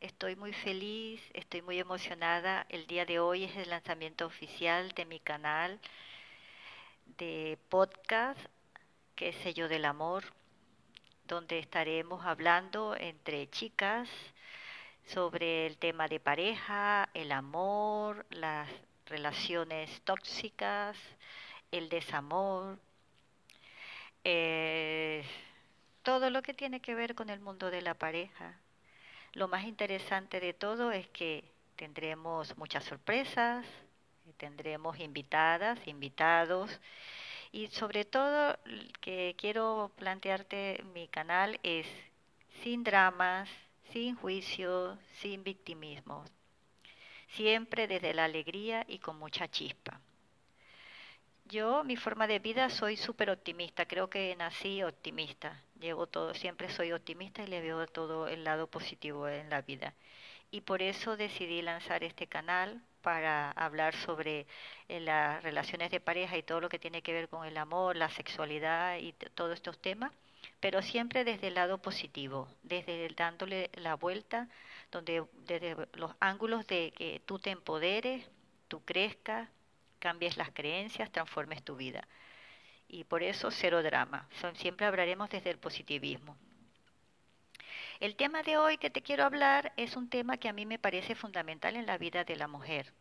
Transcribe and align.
estoy 0.00 0.36
muy 0.36 0.52
feliz, 0.52 1.20
estoy 1.34 1.62
muy 1.62 1.78
emocionada. 1.78 2.66
El 2.68 2.86
día 2.86 3.04
de 3.04 3.20
hoy 3.20 3.44
es 3.44 3.56
el 3.56 3.70
lanzamiento 3.70 4.26
oficial 4.26 4.90
de 4.92 5.04
mi 5.04 5.20
canal 5.20 5.80
de 7.18 7.58
podcast, 7.68 8.40
que 9.14 9.28
es 9.28 9.36
Sello 9.36 9.68
del 9.68 9.84
Amor, 9.84 10.24
donde 11.26 11.58
estaremos 11.58 12.24
hablando 12.24 12.96
entre 12.96 13.48
chicas 13.50 14.08
sobre 15.06 15.66
el 15.66 15.78
tema 15.78 16.08
de 16.08 16.20
pareja, 16.20 17.08
el 17.14 17.32
amor, 17.32 18.26
las 18.30 18.68
relaciones 19.06 20.02
tóxicas, 20.02 20.96
el 21.70 21.88
desamor, 21.88 22.78
eh, 24.24 25.24
todo 26.02 26.30
lo 26.30 26.42
que 26.42 26.54
tiene 26.54 26.80
que 26.80 26.94
ver 26.94 27.14
con 27.14 27.30
el 27.30 27.40
mundo 27.40 27.70
de 27.70 27.82
la 27.82 27.94
pareja. 27.94 28.61
Lo 29.34 29.48
más 29.48 29.64
interesante 29.64 30.40
de 30.40 30.52
todo 30.52 30.92
es 30.92 31.08
que 31.08 31.44
tendremos 31.76 32.56
muchas 32.58 32.84
sorpresas, 32.84 33.64
tendremos 34.36 34.98
invitadas, 35.00 35.78
invitados 35.86 36.80
y 37.50 37.68
sobre 37.68 38.04
todo 38.04 38.58
que 39.00 39.34
quiero 39.38 39.90
plantearte 39.96 40.84
mi 40.92 41.08
canal 41.08 41.58
es 41.62 41.86
sin 42.62 42.84
dramas, 42.84 43.48
sin 43.90 44.16
juicio, 44.16 44.98
sin 45.20 45.42
victimismo, 45.44 46.24
siempre 47.28 47.88
desde 47.88 48.12
la 48.12 48.24
alegría 48.24 48.84
y 48.86 48.98
con 48.98 49.18
mucha 49.18 49.48
chispa. 49.48 49.98
Yo, 51.52 51.84
mi 51.84 51.96
forma 51.96 52.26
de 52.26 52.38
vida, 52.38 52.70
soy 52.70 52.96
súper 52.96 53.28
optimista, 53.28 53.84
creo 53.84 54.08
que 54.08 54.34
nací 54.36 54.82
optimista, 54.82 55.62
llevo 55.78 56.06
todo, 56.06 56.32
siempre 56.32 56.70
soy 56.70 56.92
optimista 56.92 57.42
y 57.42 57.46
le 57.46 57.60
veo 57.60 57.86
todo 57.86 58.26
el 58.26 58.42
lado 58.42 58.68
positivo 58.68 59.28
en 59.28 59.50
la 59.50 59.60
vida. 59.60 59.92
Y 60.50 60.62
por 60.62 60.80
eso 60.80 61.14
decidí 61.18 61.60
lanzar 61.60 62.04
este 62.04 62.26
canal 62.26 62.80
para 63.02 63.50
hablar 63.50 63.94
sobre 63.94 64.46
eh, 64.88 65.00
las 65.00 65.42
relaciones 65.42 65.90
de 65.90 66.00
pareja 66.00 66.38
y 66.38 66.42
todo 66.42 66.62
lo 66.62 66.70
que 66.70 66.78
tiene 66.78 67.02
que 67.02 67.12
ver 67.12 67.28
con 67.28 67.44
el 67.46 67.58
amor, 67.58 67.96
la 67.96 68.08
sexualidad 68.08 68.96
y 68.96 69.12
todos 69.34 69.52
estos 69.52 69.78
temas, 69.78 70.10
pero 70.58 70.80
siempre 70.80 71.22
desde 71.22 71.48
el 71.48 71.54
lado 71.56 71.76
positivo, 71.76 72.48
desde 72.62 73.06
dándole 73.14 73.68
la 73.74 73.96
vuelta, 73.96 74.48
donde 74.90 75.22
desde 75.46 75.76
los 75.92 76.12
ángulos 76.18 76.66
de 76.66 76.94
que 76.96 77.20
tú 77.26 77.38
te 77.38 77.50
empoderes, 77.50 78.24
tú 78.68 78.82
crezcas, 78.86 79.50
cambies 80.02 80.36
las 80.36 80.50
creencias, 80.50 81.12
transformes 81.12 81.62
tu 81.62 81.76
vida. 81.76 82.08
Y 82.88 83.04
por 83.04 83.22
eso 83.22 83.52
cero 83.52 83.84
drama. 83.84 84.28
siempre 84.54 84.84
hablaremos 84.84 85.30
desde 85.30 85.50
el 85.50 85.58
positivismo. 85.58 86.36
El 88.00 88.16
tema 88.16 88.42
de 88.42 88.56
hoy 88.56 88.78
que 88.78 88.90
te 88.90 89.00
quiero 89.00 89.22
hablar 89.22 89.72
es 89.76 89.94
un 89.94 90.10
tema 90.10 90.38
que 90.38 90.48
a 90.48 90.52
mí 90.52 90.66
me 90.66 90.80
parece 90.80 91.14
fundamental 91.14 91.76
en 91.76 91.86
la 91.86 91.98
vida 91.98 92.24
de 92.24 92.34
la 92.34 92.48
mujer, 92.48 92.92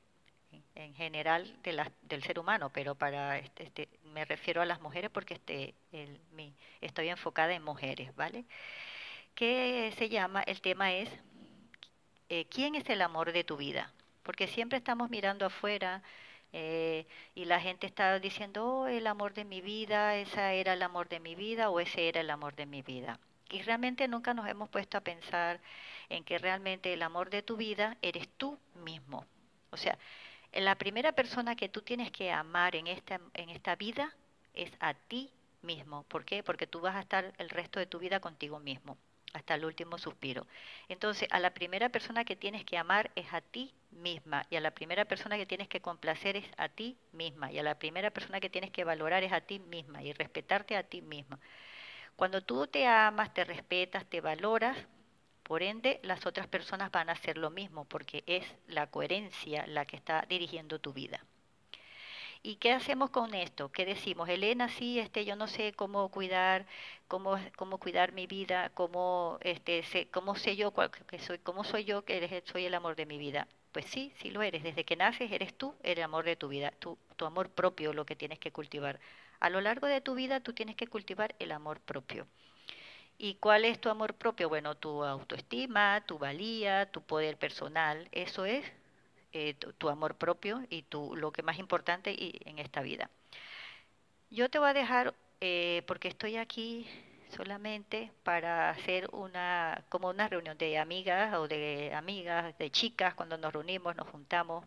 en 0.75 0.93
general 0.93 1.57
del 1.63 2.21
ser 2.21 2.37
humano, 2.37 2.69
pero 2.69 2.93
para 2.93 3.39
este, 3.39 3.63
este, 3.63 3.89
me 4.13 4.23
refiero 4.23 4.61
a 4.61 4.65
las 4.65 4.79
mujeres 4.79 5.09
porque 5.09 5.33
este, 5.33 5.73
estoy 6.81 7.09
enfocada 7.09 7.55
en 7.55 7.63
mujeres, 7.63 8.15
¿vale? 8.15 8.45
Que 9.33 9.91
se 9.97 10.07
llama, 10.07 10.43
el 10.43 10.61
tema 10.61 10.91
es, 10.91 11.09
eh, 12.29 12.45
¿quién 12.45 12.75
es 12.75 12.87
el 12.91 13.01
amor 13.01 13.31
de 13.31 13.43
tu 13.43 13.57
vida? 13.57 13.91
Porque 14.21 14.47
siempre 14.47 14.77
estamos 14.77 15.09
mirando 15.09 15.47
afuera 15.47 16.03
eh, 16.53 17.05
y 17.35 17.45
la 17.45 17.59
gente 17.61 17.87
está 17.87 18.19
diciendo, 18.19 18.65
oh, 18.65 18.87
el 18.87 19.07
amor 19.07 19.33
de 19.33 19.45
mi 19.45 19.61
vida, 19.61 20.15
esa 20.17 20.53
era 20.53 20.73
el 20.73 20.81
amor 20.83 21.07
de 21.09 21.19
mi 21.19 21.35
vida 21.35 21.69
o 21.69 21.79
ese 21.79 22.07
era 22.07 22.21
el 22.21 22.29
amor 22.29 22.55
de 22.55 22.65
mi 22.65 22.81
vida. 22.81 23.19
Y 23.49 23.61
realmente 23.61 24.07
nunca 24.07 24.33
nos 24.33 24.47
hemos 24.47 24.69
puesto 24.69 24.97
a 24.97 25.01
pensar 25.01 25.59
en 26.09 26.23
que 26.23 26.37
realmente 26.37 26.93
el 26.93 27.01
amor 27.03 27.29
de 27.29 27.41
tu 27.41 27.57
vida 27.57 27.97
eres 28.01 28.27
tú 28.37 28.57
mismo. 28.75 29.25
O 29.71 29.77
sea, 29.77 29.97
la 30.53 30.75
primera 30.75 31.13
persona 31.13 31.55
que 31.55 31.69
tú 31.69 31.81
tienes 31.81 32.11
que 32.11 32.31
amar 32.31 32.75
en 32.75 32.87
esta, 32.87 33.19
en 33.33 33.49
esta 33.49 33.75
vida 33.75 34.13
es 34.53 34.71
a 34.79 34.93
ti 34.93 35.31
mismo. 35.61 36.03
¿Por 36.03 36.25
qué? 36.25 36.43
Porque 36.43 36.67
tú 36.67 36.81
vas 36.81 36.95
a 36.95 37.01
estar 37.01 37.33
el 37.37 37.49
resto 37.49 37.79
de 37.79 37.85
tu 37.85 37.99
vida 37.99 38.19
contigo 38.19 38.59
mismo, 38.59 38.97
hasta 39.33 39.55
el 39.55 39.65
último 39.65 39.97
suspiro. 39.97 40.45
Entonces, 40.89 41.27
a 41.31 41.39
la 41.39 41.53
primera 41.53 41.89
persona 41.89 42.25
que 42.25 42.35
tienes 42.35 42.65
que 42.65 42.77
amar 42.77 43.11
es 43.15 43.33
a 43.33 43.41
ti 43.41 43.73
misma, 43.91 44.45
y 44.49 44.55
a 44.55 44.61
la 44.61 44.71
primera 44.71 45.05
persona 45.05 45.37
que 45.37 45.45
tienes 45.45 45.67
que 45.67 45.81
complacer 45.81 46.37
es 46.37 46.45
a 46.57 46.69
ti 46.69 46.97
misma, 47.11 47.51
y 47.51 47.59
a 47.59 47.63
la 47.63 47.79
primera 47.79 48.11
persona 48.11 48.39
que 48.39 48.49
tienes 48.49 48.71
que 48.71 48.83
valorar 48.83 49.23
es 49.23 49.33
a 49.33 49.41
ti 49.41 49.59
misma, 49.59 50.03
y 50.03 50.13
respetarte 50.13 50.75
a 50.77 50.83
ti 50.83 51.01
misma. 51.01 51.39
Cuando 52.15 52.41
tú 52.41 52.67
te 52.67 52.87
amas, 52.87 53.33
te 53.33 53.43
respetas, 53.43 54.05
te 54.05 54.21
valoras, 54.21 54.77
por 55.43 55.63
ende 55.63 55.99
las 56.03 56.25
otras 56.25 56.47
personas 56.47 56.91
van 56.91 57.09
a 57.09 57.13
hacer 57.13 57.37
lo 57.37 57.49
mismo 57.49 57.85
porque 57.85 58.23
es 58.27 58.45
la 58.67 58.87
coherencia 58.87 59.65
la 59.67 59.85
que 59.85 59.97
está 59.97 60.25
dirigiendo 60.29 60.79
tu 60.79 60.93
vida. 60.93 61.25
¿Y 62.43 62.55
qué 62.55 62.71
hacemos 62.71 63.09
con 63.11 63.33
esto? 63.35 63.71
¿Qué 63.71 63.85
decimos? 63.85 64.27
Elena, 64.29 64.67
sí, 64.69 64.99
este, 64.99 65.25
yo 65.25 65.35
no 65.35 65.47
sé 65.47 65.73
cómo 65.73 66.09
cuidar, 66.09 66.65
cómo, 67.07 67.37
cómo 67.55 67.77
cuidar 67.77 68.13
mi 68.13 68.25
vida, 68.27 68.71
cómo, 68.73 69.37
este, 69.41 69.83
sé, 69.83 70.07
cómo 70.09 70.35
sé 70.35 70.55
yo 70.55 70.73
que 71.07 71.19
soy, 71.19 71.37
cómo 71.39 71.63
soy 71.63 71.83
yo 71.85 72.03
que 72.03 72.43
soy 72.45 72.65
el 72.65 72.73
amor 72.73 72.95
de 72.95 73.05
mi 73.05 73.17
vida. 73.19 73.47
Pues 73.71 73.85
sí, 73.85 74.11
sí 74.17 74.31
lo 74.31 74.41
eres. 74.41 74.63
Desde 74.63 74.83
que 74.85 74.95
naces 74.95 75.31
eres 75.31 75.53
tú 75.55 75.75
el 75.83 76.01
amor 76.01 76.25
de 76.25 76.35
tu 76.35 76.47
vida, 76.47 76.71
tu, 76.79 76.97
tu 77.15 77.25
amor 77.25 77.49
propio 77.49 77.93
lo 77.93 78.05
que 78.05 78.15
tienes 78.15 78.39
que 78.39 78.51
cultivar. 78.51 78.99
A 79.39 79.49
lo 79.49 79.61
largo 79.61 79.87
de 79.87 80.01
tu 80.01 80.15
vida 80.15 80.39
tú 80.39 80.53
tienes 80.53 80.75
que 80.75 80.87
cultivar 80.87 81.35
el 81.39 81.51
amor 81.51 81.79
propio. 81.79 82.27
¿Y 83.17 83.35
cuál 83.35 83.65
es 83.65 83.79
tu 83.79 83.89
amor 83.89 84.15
propio? 84.15 84.49
Bueno, 84.49 84.75
tu 84.75 85.03
autoestima, 85.03 86.01
tu 86.07 86.17
valía, 86.17 86.91
tu 86.91 87.01
poder 87.01 87.37
personal, 87.37 88.09
eso 88.11 88.45
es 88.45 88.65
eh, 89.33 89.55
tu, 89.55 89.89
amor 89.89 90.15
propio 90.15 90.61
y 90.69 90.83
tu, 90.83 91.15
lo 91.15 91.31
que 91.31 91.43
más 91.43 91.59
importante 91.59 92.11
y, 92.11 92.39
en 92.45 92.59
esta 92.59 92.81
vida. 92.81 93.09
Yo 94.29 94.49
te 94.49 94.59
voy 94.59 94.69
a 94.69 94.73
dejar, 94.73 95.13
eh, 95.39 95.83
porque 95.87 96.07
estoy 96.07 96.37
aquí 96.37 96.87
solamente 97.29 98.11
para 98.23 98.69
hacer 98.69 99.09
una, 99.13 99.83
como 99.89 100.11
reunión 100.13 100.57
de 100.57 100.77
amigas 100.77 101.33
o 101.35 101.47
de 101.47 101.93
amigas, 101.93 102.57
de 102.57 102.71
chicas, 102.71 103.13
cuando 103.13 103.37
nos 103.37 103.53
reunimos, 103.53 103.95
nos 103.95 104.07
juntamos 104.09 104.65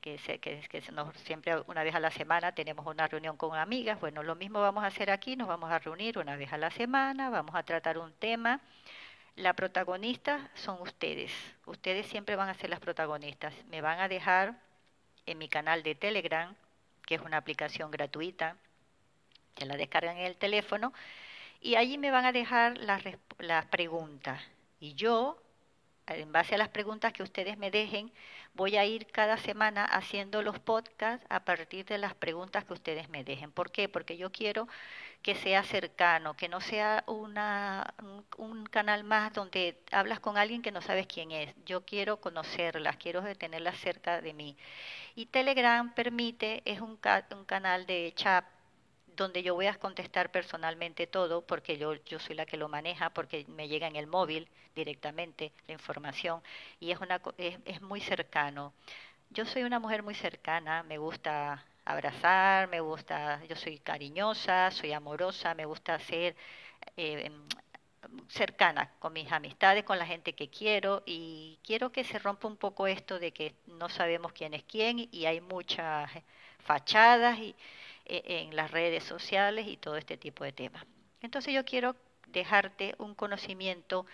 que, 0.00 0.18
se, 0.18 0.38
que, 0.38 0.60
que 0.68 0.82
nos, 0.92 1.14
siempre 1.18 1.54
una 1.66 1.82
vez 1.82 1.94
a 1.94 2.00
la 2.00 2.10
semana 2.10 2.52
tenemos 2.52 2.86
una 2.86 3.06
reunión 3.08 3.36
con 3.36 3.56
amigas. 3.56 3.98
Bueno, 4.00 4.22
lo 4.22 4.36
mismo 4.36 4.60
vamos 4.60 4.84
a 4.84 4.88
hacer 4.88 5.10
aquí, 5.10 5.36
nos 5.36 5.48
vamos 5.48 5.70
a 5.70 5.78
reunir 5.78 6.18
una 6.18 6.36
vez 6.36 6.52
a 6.52 6.58
la 6.58 6.70
semana, 6.70 7.30
vamos 7.30 7.54
a 7.54 7.62
tratar 7.62 7.98
un 7.98 8.12
tema. 8.12 8.60
La 9.38 9.52
protagonista 9.52 10.50
son 10.56 10.82
ustedes. 10.82 11.30
Ustedes 11.64 12.08
siempre 12.08 12.34
van 12.34 12.48
a 12.48 12.54
ser 12.54 12.70
las 12.70 12.80
protagonistas. 12.80 13.54
Me 13.70 13.80
van 13.80 14.00
a 14.00 14.08
dejar 14.08 14.58
en 15.26 15.38
mi 15.38 15.48
canal 15.48 15.84
de 15.84 15.94
Telegram, 15.94 16.52
que 17.06 17.14
es 17.14 17.20
una 17.20 17.36
aplicación 17.36 17.92
gratuita, 17.92 18.56
se 19.56 19.64
la 19.64 19.76
descargan 19.76 20.16
en 20.16 20.26
el 20.26 20.36
teléfono, 20.36 20.92
y 21.60 21.76
allí 21.76 21.98
me 21.98 22.10
van 22.10 22.24
a 22.24 22.32
dejar 22.32 22.78
las, 22.78 23.04
las 23.38 23.66
preguntas. 23.66 24.42
Y 24.80 24.94
yo 24.94 25.40
en 26.08 26.32
base 26.32 26.56
a 26.56 26.58
las 26.58 26.70
preguntas 26.70 27.12
que 27.12 27.22
ustedes 27.22 27.56
me 27.58 27.70
dejen, 27.70 28.10
voy 28.58 28.76
a 28.76 28.84
ir 28.84 29.06
cada 29.06 29.36
semana 29.36 29.84
haciendo 29.84 30.42
los 30.42 30.58
podcasts 30.58 31.24
a 31.30 31.44
partir 31.44 31.86
de 31.86 31.96
las 31.96 32.14
preguntas 32.14 32.64
que 32.64 32.72
ustedes 32.72 33.08
me 33.08 33.22
dejen. 33.22 33.52
¿Por 33.52 33.70
qué? 33.70 33.88
Porque 33.88 34.16
yo 34.16 34.32
quiero 34.32 34.66
que 35.22 35.36
sea 35.36 35.62
cercano, 35.62 36.34
que 36.34 36.48
no 36.48 36.60
sea 36.60 37.04
una, 37.06 37.94
un, 38.36 38.66
canal 38.66 39.04
más 39.04 39.32
donde 39.32 39.80
hablas 39.92 40.18
con 40.18 40.36
alguien 40.36 40.60
que 40.60 40.72
no 40.72 40.82
sabes 40.82 41.06
quién 41.06 41.30
es. 41.30 41.54
Yo 41.66 41.84
quiero 41.86 42.20
conocerlas, 42.20 42.96
quiero 42.96 43.22
tenerlas 43.36 43.78
cerca 43.78 44.20
de 44.20 44.34
mí. 44.34 44.56
Y 45.14 45.26
Telegram 45.26 45.94
permite, 45.94 46.62
es 46.64 46.80
un, 46.80 46.98
un 47.30 47.44
canal 47.44 47.86
de 47.86 48.12
chat 48.16 48.44
donde 49.18 49.42
yo 49.42 49.54
voy 49.54 49.66
a 49.66 49.74
contestar 49.74 50.30
personalmente 50.30 51.06
todo, 51.06 51.42
porque 51.42 51.76
yo, 51.76 51.94
soy 52.18 52.34
la 52.34 52.46
que 52.46 52.56
lo 52.56 52.68
maneja, 52.68 53.10
porque 53.10 53.44
me 53.48 53.68
llega 53.68 53.86
en 53.86 53.96
el 53.96 54.06
móvil 54.06 54.48
directamente 54.74 55.52
la 55.66 55.74
información 55.74 56.42
y 56.80 56.92
es, 56.92 57.00
una, 57.00 57.20
es, 57.36 57.58
es 57.64 57.82
muy 57.82 58.00
cercano. 58.00 58.72
Yo 59.30 59.44
soy 59.44 59.64
una 59.64 59.78
mujer 59.78 60.02
muy 60.02 60.14
cercana, 60.14 60.82
me 60.84 60.98
gusta 60.98 61.64
abrazar, 61.84 62.68
me 62.68 62.80
gusta, 62.80 63.42
yo 63.48 63.56
soy 63.56 63.78
cariñosa, 63.78 64.70
soy 64.70 64.92
amorosa, 64.92 65.54
me 65.54 65.64
gusta 65.66 65.98
ser 65.98 66.36
eh, 66.96 67.26
em, 67.26 67.48
cercana 68.28 68.90
con 68.98 69.12
mis 69.12 69.30
amistades, 69.32 69.84
con 69.84 69.98
la 69.98 70.06
gente 70.06 70.34
que 70.34 70.48
quiero 70.48 71.02
y 71.06 71.58
quiero 71.64 71.90
que 71.90 72.04
se 72.04 72.18
rompa 72.18 72.46
un 72.48 72.56
poco 72.56 72.86
esto 72.86 73.18
de 73.18 73.32
que 73.32 73.54
no 73.66 73.88
sabemos 73.88 74.32
quién 74.32 74.54
es 74.54 74.62
quién 74.64 75.08
y 75.10 75.26
hay 75.26 75.40
muchas 75.40 76.10
fachadas 76.58 77.38
y, 77.38 77.54
en 78.08 78.56
las 78.56 78.70
redes 78.70 79.04
sociales 79.04 79.66
y 79.66 79.76
todo 79.76 79.96
este 79.96 80.16
tipo 80.16 80.44
de 80.44 80.52
temas. 80.52 80.84
Entonces 81.20 81.54
yo 81.54 81.64
quiero 81.64 81.96
dejarte 82.28 82.94
un 82.98 83.14
conocimiento, 83.14 84.06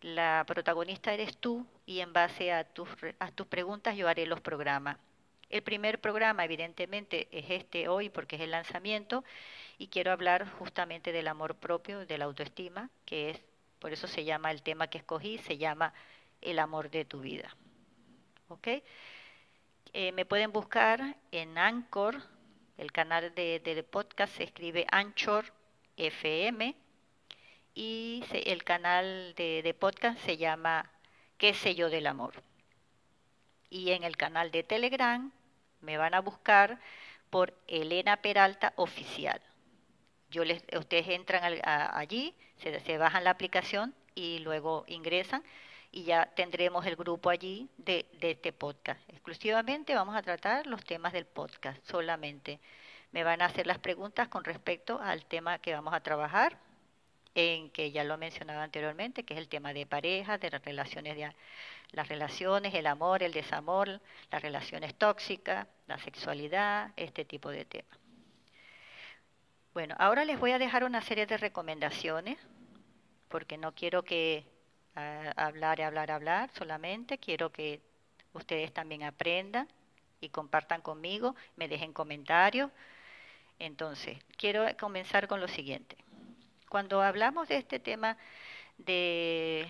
la 0.00 0.44
protagonista 0.46 1.12
eres 1.12 1.36
tú 1.36 1.66
y 1.86 2.00
en 2.00 2.12
base 2.12 2.52
a 2.52 2.64
tus, 2.64 2.88
a 3.18 3.30
tus 3.30 3.46
preguntas 3.46 3.96
yo 3.96 4.08
haré 4.08 4.26
los 4.26 4.40
programas. 4.40 4.98
El 5.48 5.62
primer 5.62 6.00
programa 6.00 6.44
evidentemente 6.44 7.28
es 7.30 7.50
este 7.50 7.88
hoy 7.88 8.08
porque 8.08 8.36
es 8.36 8.42
el 8.42 8.52
lanzamiento 8.52 9.22
y 9.78 9.88
quiero 9.88 10.10
hablar 10.10 10.48
justamente 10.48 11.12
del 11.12 11.28
amor 11.28 11.56
propio, 11.56 12.06
de 12.06 12.18
la 12.18 12.24
autoestima, 12.24 12.88
que 13.04 13.30
es, 13.30 13.40
por 13.78 13.92
eso 13.92 14.06
se 14.06 14.24
llama 14.24 14.50
el 14.50 14.62
tema 14.62 14.86
que 14.88 14.98
escogí, 14.98 15.38
se 15.38 15.58
llama 15.58 15.92
el 16.40 16.58
amor 16.58 16.90
de 16.90 17.04
tu 17.04 17.20
vida. 17.20 17.54
¿Ok? 18.48 18.68
Eh, 19.92 20.12
me 20.12 20.24
pueden 20.24 20.52
buscar 20.52 21.16
en 21.32 21.58
Anchor, 21.58 22.22
el 22.78 22.92
canal 22.92 23.34
de, 23.34 23.86
podcast 23.90 24.36
se 24.36 24.44
escribe 24.44 24.86
Anchor 24.90 25.52
FM 25.96 26.74
y 27.74 28.24
el 28.32 28.64
canal 28.64 29.34
de, 29.36 29.62
de 29.62 29.74
podcast 29.74 30.18
se 30.20 30.36
llama 30.36 30.90
¿Qué 31.38 31.54
sé 31.54 31.74
yo 31.74 31.90
del 31.90 32.06
amor? 32.06 32.42
Y 33.70 33.92
en 33.92 34.04
el 34.04 34.16
canal 34.16 34.50
de 34.50 34.62
Telegram 34.62 35.32
me 35.80 35.98
van 35.98 36.14
a 36.14 36.20
buscar 36.20 36.78
por 37.30 37.54
Elena 37.66 38.18
Peralta 38.18 38.72
Oficial. 38.76 39.40
Yo 40.30 40.44
les, 40.44 40.62
ustedes 40.78 41.08
entran 41.08 41.60
allí, 41.64 42.34
se, 42.56 42.98
bajan 42.98 43.24
la 43.24 43.30
aplicación 43.30 43.94
y 44.14 44.38
luego 44.38 44.84
ingresan 44.86 45.42
y 45.92 46.04
ya 46.04 46.26
tendremos 46.34 46.86
el 46.86 46.96
grupo 46.96 47.28
allí 47.28 47.68
de, 47.76 48.06
este 48.22 48.52
podcast. 48.52 48.98
Exclusivamente 49.10 49.94
vamos 49.94 50.16
a 50.16 50.22
tratar 50.22 50.66
los 50.66 50.82
temas 50.84 51.12
del 51.12 51.26
podcast 51.26 51.78
solamente. 51.86 52.58
Me 53.12 53.22
van 53.22 53.42
a 53.42 53.44
hacer 53.44 53.66
las 53.66 53.78
preguntas 53.78 54.28
con 54.28 54.42
respecto 54.42 54.98
al 55.00 55.26
tema 55.26 55.58
que 55.58 55.74
vamos 55.74 55.92
a 55.92 56.00
trabajar 56.00 56.58
en 57.34 57.70
que 57.70 57.92
ya 57.92 58.04
lo 58.04 58.16
mencionaba 58.16 58.62
anteriormente, 58.62 59.22
que 59.22 59.34
es 59.34 59.40
el 59.40 59.48
tema 59.48 59.74
de 59.74 59.84
pareja, 59.84 60.38
de 60.38 60.50
las 60.50 60.64
relaciones, 60.64 61.14
de, 61.14 61.30
las 61.92 62.08
relaciones, 62.08 62.72
el 62.72 62.86
amor, 62.86 63.22
el 63.22 63.32
desamor, 63.32 64.00
las 64.30 64.42
relaciones 64.42 64.94
tóxicas, 64.94 65.66
la 65.86 65.98
sexualidad, 65.98 66.90
este 66.96 67.26
tipo 67.26 67.50
de 67.50 67.66
temas. 67.66 67.98
Bueno, 69.74 69.94
ahora 69.98 70.24
les 70.24 70.40
voy 70.40 70.52
a 70.52 70.58
dejar 70.58 70.84
una 70.84 71.02
serie 71.02 71.26
de 71.26 71.36
recomendaciones, 71.36 72.38
porque 73.28 73.56
no 73.56 73.74
quiero 73.74 74.02
que 74.02 74.51
hablar 74.94 75.80
y 75.80 75.82
hablar, 75.82 76.10
hablar 76.10 76.50
solamente, 76.52 77.18
quiero 77.18 77.50
que 77.50 77.80
ustedes 78.32 78.72
también 78.72 79.02
aprendan 79.02 79.68
y 80.20 80.28
compartan 80.28 80.80
conmigo, 80.80 81.34
me 81.56 81.68
dejen 81.68 81.92
comentarios. 81.92 82.70
Entonces, 83.58 84.18
quiero 84.36 84.66
comenzar 84.78 85.28
con 85.28 85.40
lo 85.40 85.48
siguiente. 85.48 85.96
Cuando 86.68 87.02
hablamos 87.02 87.48
de 87.48 87.58
este 87.58 87.78
tema 87.78 88.16
de 88.78 89.66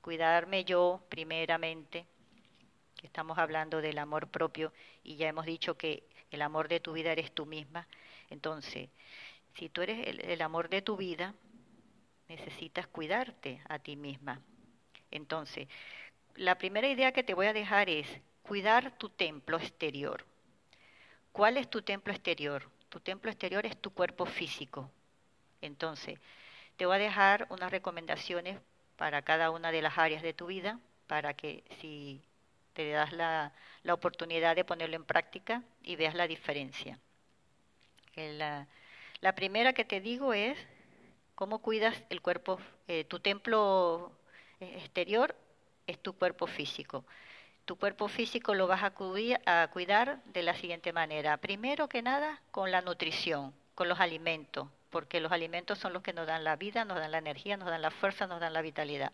cuidarme 0.00 0.64
yo 0.64 1.02
primeramente, 1.08 2.06
que 2.96 3.06
estamos 3.06 3.38
hablando 3.38 3.80
del 3.80 3.98
amor 3.98 4.28
propio 4.28 4.72
y 5.02 5.16
ya 5.16 5.28
hemos 5.28 5.46
dicho 5.46 5.76
que 5.76 6.04
el 6.30 6.42
amor 6.42 6.68
de 6.68 6.80
tu 6.80 6.92
vida 6.92 7.12
eres 7.12 7.32
tú 7.32 7.46
misma, 7.46 7.86
entonces, 8.30 8.90
si 9.54 9.68
tú 9.68 9.82
eres 9.82 10.06
el, 10.06 10.42
amor 10.42 10.68
de 10.68 10.82
tu 10.82 10.96
vida, 10.96 11.34
necesitas 12.28 12.86
cuidarte 12.86 13.60
a 13.68 13.78
ti 13.78 13.96
misma. 13.96 14.40
Entonces, 15.10 15.68
la 16.34 16.58
primera 16.58 16.88
idea 16.88 17.12
que 17.12 17.22
te 17.22 17.34
voy 17.34 17.46
a 17.46 17.52
dejar 17.52 17.88
es 17.90 18.06
cuidar 18.42 18.96
tu 18.98 19.08
templo 19.08 19.58
exterior. 19.58 20.24
¿Cuál 21.32 21.56
es 21.56 21.68
tu 21.68 21.82
templo 21.82 22.12
exterior? 22.12 22.70
Tu 22.88 23.00
templo 23.00 23.30
exterior 23.30 23.66
es 23.66 23.76
tu 23.80 23.92
cuerpo 23.92 24.24
físico, 24.26 24.90
entonces, 25.60 26.18
te 26.76 26.86
voy 26.86 26.96
a 26.96 27.00
dejar 27.00 27.46
unas 27.50 27.70
recomendaciones 27.70 28.60
para 28.96 29.22
cada 29.22 29.50
una 29.50 29.72
de 29.72 29.82
las 29.82 29.98
áreas 29.98 30.22
de 30.22 30.32
tu 30.32 30.46
vida, 30.46 30.78
para 31.06 31.34
que 31.34 31.64
si 31.80 32.22
te 32.74 32.90
das 32.90 33.12
la, 33.12 33.52
oportunidad 33.90 34.54
de 34.54 34.64
ponerlo 34.64 34.96
en 34.96 35.04
práctica 35.04 35.62
y 35.82 35.96
veas 35.96 36.14
la 36.14 36.26
diferencia. 36.26 36.98
La, 38.14 38.66
la, 39.20 39.34
primera 39.34 39.72
que 39.72 39.84
te 39.84 40.00
digo 40.00 40.34
es 40.34 40.58
cómo 41.34 41.60
cuidas 41.60 42.04
el 42.10 42.20
cuerpo, 42.20 42.60
eh, 42.86 43.04
tu 43.04 43.20
templo 43.20 44.12
exterior 44.60 45.34
es 45.86 45.98
tu 45.98 46.12
cuerpo 46.14 46.46
físico. 46.46 47.04
Tu 47.64 47.76
cuerpo 47.76 48.08
físico 48.08 48.54
lo 48.54 48.66
vas 48.66 48.82
a 48.82 48.90
cuidar 48.90 50.22
de 50.24 50.42
la 50.42 50.54
siguiente 50.54 50.92
manera. 50.92 51.36
Primero 51.36 51.88
que 51.88 52.02
nada, 52.02 52.40
con 52.50 52.70
la 52.70 52.80
nutrición, 52.80 53.52
con 53.74 53.88
los 53.88 54.00
alimentos 54.00 54.68
porque 54.90 55.20
los 55.20 55.32
alimentos 55.32 55.78
son 55.78 55.92
los 55.92 56.02
que 56.02 56.12
nos 56.12 56.26
dan 56.26 56.44
la 56.44 56.56
vida, 56.56 56.84
nos 56.84 56.98
dan 56.98 57.12
la 57.12 57.18
energía, 57.18 57.56
nos 57.56 57.68
dan 57.68 57.82
la 57.82 57.90
fuerza, 57.90 58.26
nos 58.26 58.40
dan 58.40 58.52
la 58.52 58.62
vitalidad. 58.62 59.12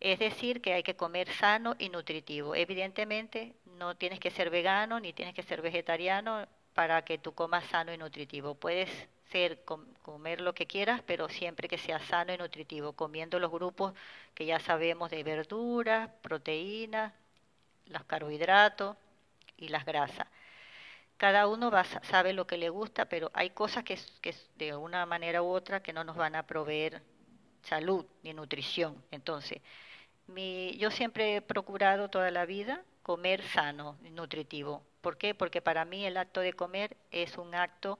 Es 0.00 0.18
decir, 0.18 0.60
que 0.60 0.74
hay 0.74 0.82
que 0.82 0.96
comer 0.96 1.28
sano 1.32 1.74
y 1.78 1.88
nutritivo. 1.88 2.54
Evidentemente, 2.54 3.54
no 3.64 3.96
tienes 3.96 4.20
que 4.20 4.30
ser 4.30 4.50
vegano 4.50 5.00
ni 5.00 5.12
tienes 5.12 5.34
que 5.34 5.42
ser 5.42 5.60
vegetariano 5.60 6.46
para 6.78 7.02
que 7.02 7.18
tú 7.18 7.32
comas 7.34 7.64
sano 7.64 7.92
y 7.92 7.98
nutritivo. 7.98 8.54
Puedes 8.54 8.88
ser 9.32 9.64
comer 9.64 10.40
lo 10.40 10.54
que 10.54 10.68
quieras, 10.68 11.02
pero 11.04 11.28
siempre 11.28 11.66
que 11.66 11.76
sea 11.76 11.98
sano 11.98 12.32
y 12.32 12.38
nutritivo, 12.38 12.92
comiendo 12.92 13.40
los 13.40 13.50
grupos 13.50 13.94
que 14.32 14.46
ya 14.46 14.60
sabemos 14.60 15.10
de 15.10 15.24
verduras, 15.24 16.08
proteínas, 16.22 17.12
los 17.86 18.04
carbohidratos 18.04 18.96
y 19.56 19.70
las 19.70 19.84
grasas 19.84 20.28
cada 21.16 21.48
uno 21.48 21.68
va, 21.68 21.82
sabe 21.82 22.32
lo 22.32 22.46
que 22.46 22.56
le 22.56 22.68
gusta, 22.68 23.06
pero 23.06 23.32
hay 23.34 23.50
cosas 23.50 23.82
que, 23.82 23.98
que 24.20 24.36
de 24.54 24.76
una 24.76 25.04
manera 25.04 25.42
u 25.42 25.48
otra 25.48 25.82
que 25.82 25.92
no 25.92 26.04
nos 26.04 26.14
van 26.14 26.36
a 26.36 26.46
proveer 26.46 27.02
salud 27.62 28.06
ni 28.22 28.32
nutrición. 28.34 29.02
Entonces, 29.10 29.60
mi, 30.28 30.76
yo 30.78 30.92
siempre 30.92 31.34
he 31.34 31.42
procurado 31.42 32.08
toda 32.08 32.30
la 32.30 32.46
vida 32.46 32.84
comer 33.02 33.42
sano 33.42 33.98
y 34.04 34.10
nutritivo. 34.10 34.84
¿Por 35.00 35.16
qué? 35.16 35.34
Porque 35.34 35.62
para 35.62 35.84
mí 35.84 36.04
el 36.04 36.16
acto 36.16 36.40
de 36.40 36.52
comer 36.52 36.96
es 37.10 37.38
un 37.38 37.54
acto 37.54 37.98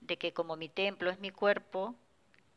de 0.00 0.16
que 0.16 0.32
como 0.32 0.56
mi 0.56 0.68
templo 0.68 1.10
es 1.10 1.18
mi 1.18 1.30
cuerpo, 1.30 1.94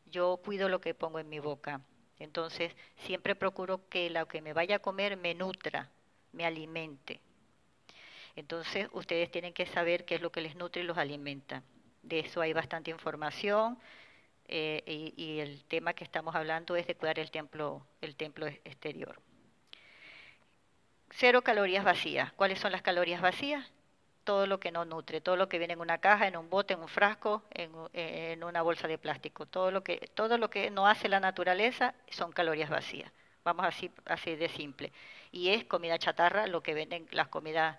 yo 0.05 0.37
cuido 0.43 0.69
lo 0.69 0.81
que 0.81 0.93
pongo 0.93 1.19
en 1.19 1.29
mi 1.29 1.39
boca. 1.39 1.81
Entonces, 2.19 2.75
siempre 2.97 3.35
procuro 3.35 3.89
que 3.89 4.09
lo 4.09 4.27
que 4.27 4.41
me 4.41 4.53
vaya 4.53 4.75
a 4.77 4.79
comer 4.79 5.17
me 5.17 5.33
nutra, 5.33 5.89
me 6.33 6.45
alimente. 6.45 7.19
Entonces, 8.35 8.87
ustedes 8.93 9.31
tienen 9.31 9.53
que 9.53 9.65
saber 9.65 10.05
qué 10.05 10.15
es 10.15 10.21
lo 10.21 10.31
que 10.31 10.41
les 10.41 10.55
nutre 10.55 10.83
y 10.83 10.85
los 10.85 10.97
alimenta. 10.97 11.63
De 12.03 12.19
eso 12.19 12.41
hay 12.41 12.53
bastante 12.53 12.91
información 12.91 13.77
eh, 14.47 15.13
y, 15.17 15.39
el 15.39 15.63
tema 15.65 15.93
que 15.93 16.03
estamos 16.03 16.35
hablando 16.35 16.75
es 16.75 16.87
de 16.87 16.95
cuidar 16.95 17.19
el 17.19 17.31
templo, 17.31 17.85
el 18.01 18.15
templo 18.15 18.47
exterior. 18.47 19.21
Cero 21.09 21.41
calorías 21.41 21.83
vacías. 21.83 22.31
¿Cuáles 22.33 22.59
son 22.59 22.71
las 22.71 22.81
calorías 22.81 23.21
vacías? 23.21 23.71
Todo 24.31 24.47
lo 24.47 24.61
que 24.61 24.71
no 24.71 24.85
nutre, 24.85 25.19
todo 25.19 25.35
lo 25.35 25.49
que 25.49 25.57
viene 25.57 25.73
en 25.73 25.81
una 25.81 25.97
caja, 25.97 26.25
en 26.25 26.37
un 26.37 26.49
bote, 26.49 26.73
en 26.73 26.79
un 26.79 26.87
frasco, 26.87 27.43
en, 27.51 27.69
en 27.91 28.41
una 28.45 28.61
bolsa 28.61 28.87
de 28.87 28.97
plástico. 28.97 29.45
Todo 29.45 29.71
lo 29.71 29.83
que, 29.83 30.09
todo 30.13 30.37
lo 30.37 30.49
que 30.49 30.71
no 30.71 30.87
hace 30.87 31.09
la 31.09 31.19
naturaleza 31.19 31.93
son 32.09 32.31
calorías 32.31 32.69
vacías. 32.69 33.11
Vamos 33.43 33.65
así, 33.65 33.91
así 34.05 34.37
de 34.37 34.47
simple. 34.47 34.93
Y 35.33 35.49
es 35.49 35.65
comida 35.65 35.99
chatarra, 35.99 36.47
lo 36.47 36.63
que 36.63 36.73
venden 36.73 37.09
las 37.11 37.27
comidas 37.27 37.77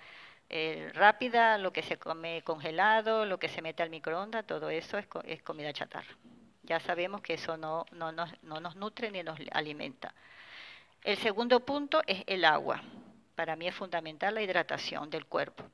eh, 0.50 0.90
rápida, 0.92 1.56
lo 1.56 1.72
que 1.72 1.82
se 1.82 1.96
come 1.96 2.42
congelado, 2.42 3.24
lo 3.24 3.38
que 3.38 3.48
se 3.48 3.62
mete 3.62 3.82
al 3.82 3.88
microondas, 3.88 4.46
todo 4.46 4.68
eso 4.68 4.98
es, 4.98 5.06
es 5.24 5.42
comida 5.42 5.72
chatarra. 5.72 6.14
Ya 6.64 6.80
sabemos 6.80 7.22
que 7.22 7.32
eso 7.32 7.56
no, 7.56 7.86
nos, 7.92 8.14
no 8.42 8.60
nos 8.60 8.76
nutre 8.76 9.10
ni 9.10 9.22
nos 9.22 9.38
alimenta. 9.52 10.12
El 11.02 11.16
segundo 11.16 11.60
punto 11.60 12.02
es 12.06 12.22
el 12.26 12.44
agua. 12.44 12.82
Para 13.36 13.56
mí 13.56 13.66
es 13.66 13.74
fundamental 13.74 14.34
la 14.34 14.42
hidratación 14.42 15.08
del 15.08 15.24
cuerpo. 15.24 15.64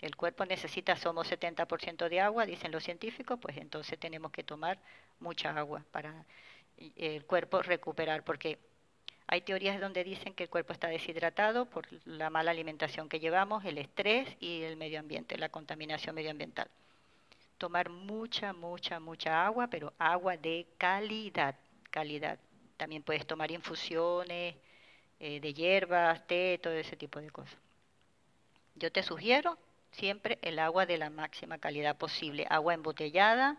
El 0.00 0.14
cuerpo 0.14 0.44
necesita, 0.44 0.96
somos 0.96 1.30
70% 1.30 2.08
de 2.08 2.20
agua, 2.20 2.44
dicen 2.44 2.70
los 2.70 2.84
científicos, 2.84 3.38
pues 3.40 3.56
entonces 3.56 3.98
tenemos 3.98 4.30
que 4.30 4.44
tomar 4.44 4.78
mucha 5.20 5.56
agua 5.56 5.82
para 5.90 6.26
el 6.76 7.24
cuerpo 7.24 7.62
recuperar, 7.62 8.22
porque 8.22 8.58
hay 9.26 9.40
teorías 9.40 9.80
donde 9.80 10.04
dicen 10.04 10.34
que 10.34 10.44
el 10.44 10.50
cuerpo 10.50 10.72
está 10.72 10.88
deshidratado 10.88 11.64
por 11.66 11.86
la 12.04 12.30
mala 12.30 12.52
alimentación 12.52 13.08
que 13.08 13.18
llevamos, 13.18 13.64
el 13.64 13.78
estrés 13.78 14.28
y 14.38 14.62
el 14.62 14.76
medio 14.76 15.00
ambiente, 15.00 15.38
la 15.38 15.48
contaminación 15.48 16.14
medioambiental. 16.14 16.68
Tomar 17.58 17.88
mucha, 17.88 18.52
mucha, 18.52 19.00
mucha 19.00 19.46
agua, 19.46 19.66
pero 19.68 19.94
agua 19.98 20.36
de 20.36 20.66
calidad, 20.78 21.56
calidad. 21.90 22.38
También 22.76 23.02
puedes 23.02 23.26
tomar 23.26 23.50
infusiones 23.50 24.54
eh, 25.18 25.40
de 25.40 25.54
hierbas, 25.54 26.26
té, 26.26 26.60
todo 26.62 26.74
ese 26.74 26.96
tipo 26.96 27.18
de 27.18 27.30
cosas. 27.30 27.56
Yo 28.74 28.92
te 28.92 29.02
sugiero 29.02 29.58
siempre 29.96 30.38
el 30.42 30.58
agua 30.58 30.86
de 30.86 30.98
la 30.98 31.10
máxima 31.10 31.58
calidad 31.58 31.96
posible, 31.96 32.46
agua 32.50 32.74
embotellada, 32.74 33.56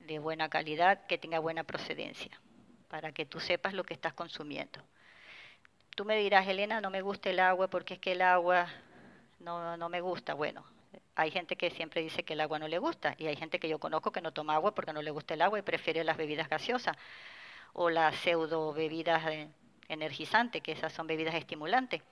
de 0.00 0.18
buena 0.18 0.48
calidad, 0.48 1.06
que 1.06 1.16
tenga 1.16 1.38
buena 1.38 1.64
procedencia 1.64 2.30
para 2.88 3.12
que 3.12 3.24
tú 3.24 3.40
sepas 3.40 3.72
lo 3.72 3.84
que 3.84 3.94
estás 3.94 4.12
consumiendo. 4.12 4.80
Tú 5.96 6.04
me 6.04 6.16
dirás, 6.16 6.46
Elena, 6.48 6.80
no 6.80 6.90
me 6.90 7.02
gusta 7.02 7.30
el 7.30 7.38
agua 7.40 7.68
porque 7.68 7.94
es 7.94 8.00
que 8.00 8.12
el 8.12 8.22
agua 8.22 8.68
no, 9.38 9.76
no 9.76 9.88
me 9.88 10.00
gusta. 10.00 10.34
Bueno, 10.34 10.64
hay 11.14 11.30
gente 11.30 11.56
que 11.56 11.70
siempre 11.70 12.02
dice 12.02 12.24
que 12.24 12.32
el 12.32 12.40
agua 12.40 12.58
no 12.58 12.66
le 12.66 12.78
gusta 12.78 13.14
y 13.16 13.26
hay 13.26 13.36
gente 13.36 13.60
que 13.60 13.68
yo 13.68 13.78
conozco 13.78 14.10
que 14.10 14.20
no 14.20 14.32
toma 14.32 14.54
agua 14.54 14.74
porque 14.74 14.92
no 14.92 15.02
le 15.02 15.12
gusta 15.12 15.34
el 15.34 15.42
agua 15.42 15.58
y 15.58 15.62
prefiere 15.62 16.02
las 16.02 16.16
bebidas 16.16 16.48
gaseosas 16.48 16.96
o 17.72 17.90
las 17.90 18.16
pseudo 18.16 18.72
bebidas 18.72 19.22
energizantes, 19.88 20.62
que 20.62 20.72
esas 20.72 20.92
son 20.92 21.06
bebidas 21.06 21.34
estimulantes. 21.36 22.02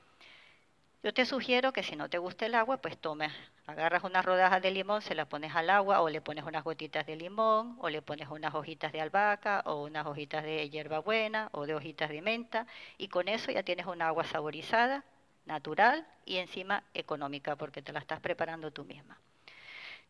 Yo 1.03 1.13
te 1.13 1.27
sugiero 1.27 1.73
que 1.73 1.83
si 1.83 1.97
no 1.97 2.09
te 2.09 2.19
gusta 2.19 2.47
el 2.47 2.55
agua, 2.55 2.77
pues 2.77 2.97
tomes, 2.97 3.33
agarras 3.67 4.05
unas 4.05 4.25
rodajas 4.25 4.63
de 4.63 4.71
limón, 4.71 5.03
se 5.03 5.17
las 5.17 5.27
pones 5.27 5.55
al 5.57 5.69
agua 5.69 6.01
o 6.01 6.09
le 6.09 6.21
pones 6.21 6.45
unas 6.45 6.63
gotitas 6.63 7.05
de 7.07 7.17
limón 7.17 7.77
o 7.81 7.89
le 7.89 8.03
pones 8.03 8.29
unas 8.29 8.55
hojitas 8.55 8.93
de 8.93 9.01
albahaca 9.01 9.63
o 9.67 9.83
unas 9.83 10.07
hojitas 10.07 10.45
de 10.45 10.71
hierbabuena 10.71 11.49
o 11.53 11.67
de 11.67 11.75
hojitas 11.75 12.09
de 12.09 12.23
menta 12.23 12.69
y 12.99 13.09
con 13.09 13.27
eso 13.27 13.51
ya 13.51 13.65
tienes 13.65 13.87
una 13.87 14.07
agua 14.07 14.23
saborizada, 14.23 15.05
natural 15.45 16.07
y 16.25 16.37
encima 16.37 16.85
económica 16.95 17.57
porque 17.57 17.83
te 17.83 17.93
la 17.93 17.99
estás 17.99 18.21
preparando 18.21 18.71
tú 18.71 18.85
misma. 18.85 19.19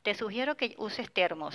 Te 0.03 0.15
sugiero 0.15 0.59
que 0.59 0.75
uses 0.77 1.11
termos. 1.11 1.55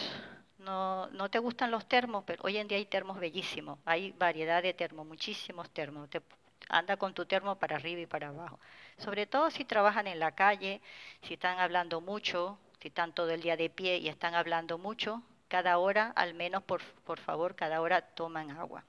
No, 0.58 1.08
no 1.12 1.30
te 1.30 1.38
gustan 1.38 1.70
los 1.70 1.88
termos, 1.88 2.24
pero 2.26 2.42
hoy 2.44 2.58
en 2.58 2.68
día 2.68 2.80
hay 2.80 2.86
termos 2.86 3.20
bellísimos. 3.20 3.78
Hay 3.86 4.14
variedad 4.14 4.64
de 4.64 4.74
termos, 4.74 5.06
muchísimos 5.06 5.70
termos. 5.70 6.10
Te, 6.10 6.22
anda 6.70 6.98
con 6.98 7.14
tu 7.14 7.26
termo 7.26 7.56
para 7.56 7.78
arriba 7.78 8.02
y 8.02 8.06
para 8.06 8.30
abajo. 8.30 8.60
Sobre 8.98 9.26
todo 9.26 9.50
si 9.52 9.66
trabajan 9.66 10.08
en 10.08 10.20
la 10.20 10.34
calle, 10.34 10.82
si 11.22 11.36
están 11.36 11.60
hablando 11.60 12.02
mucho, 12.02 12.58
si 12.82 12.90
están 12.90 13.14
todo 13.14 13.32
el 13.32 13.42
día 13.42 13.58
de 13.58 13.70
pie 13.70 13.98
y 13.98 14.10
están 14.10 14.36
hablando 14.36 14.78
mucho, 14.78 15.24
cada 15.48 15.78
hora, 15.78 16.12
al 16.16 16.34
menos 16.34 16.64
por, 16.64 16.82
favor, 17.20 17.56
cada 17.56 17.82
hora 17.82 18.02
toman 18.02 18.52
agua, 18.52 18.84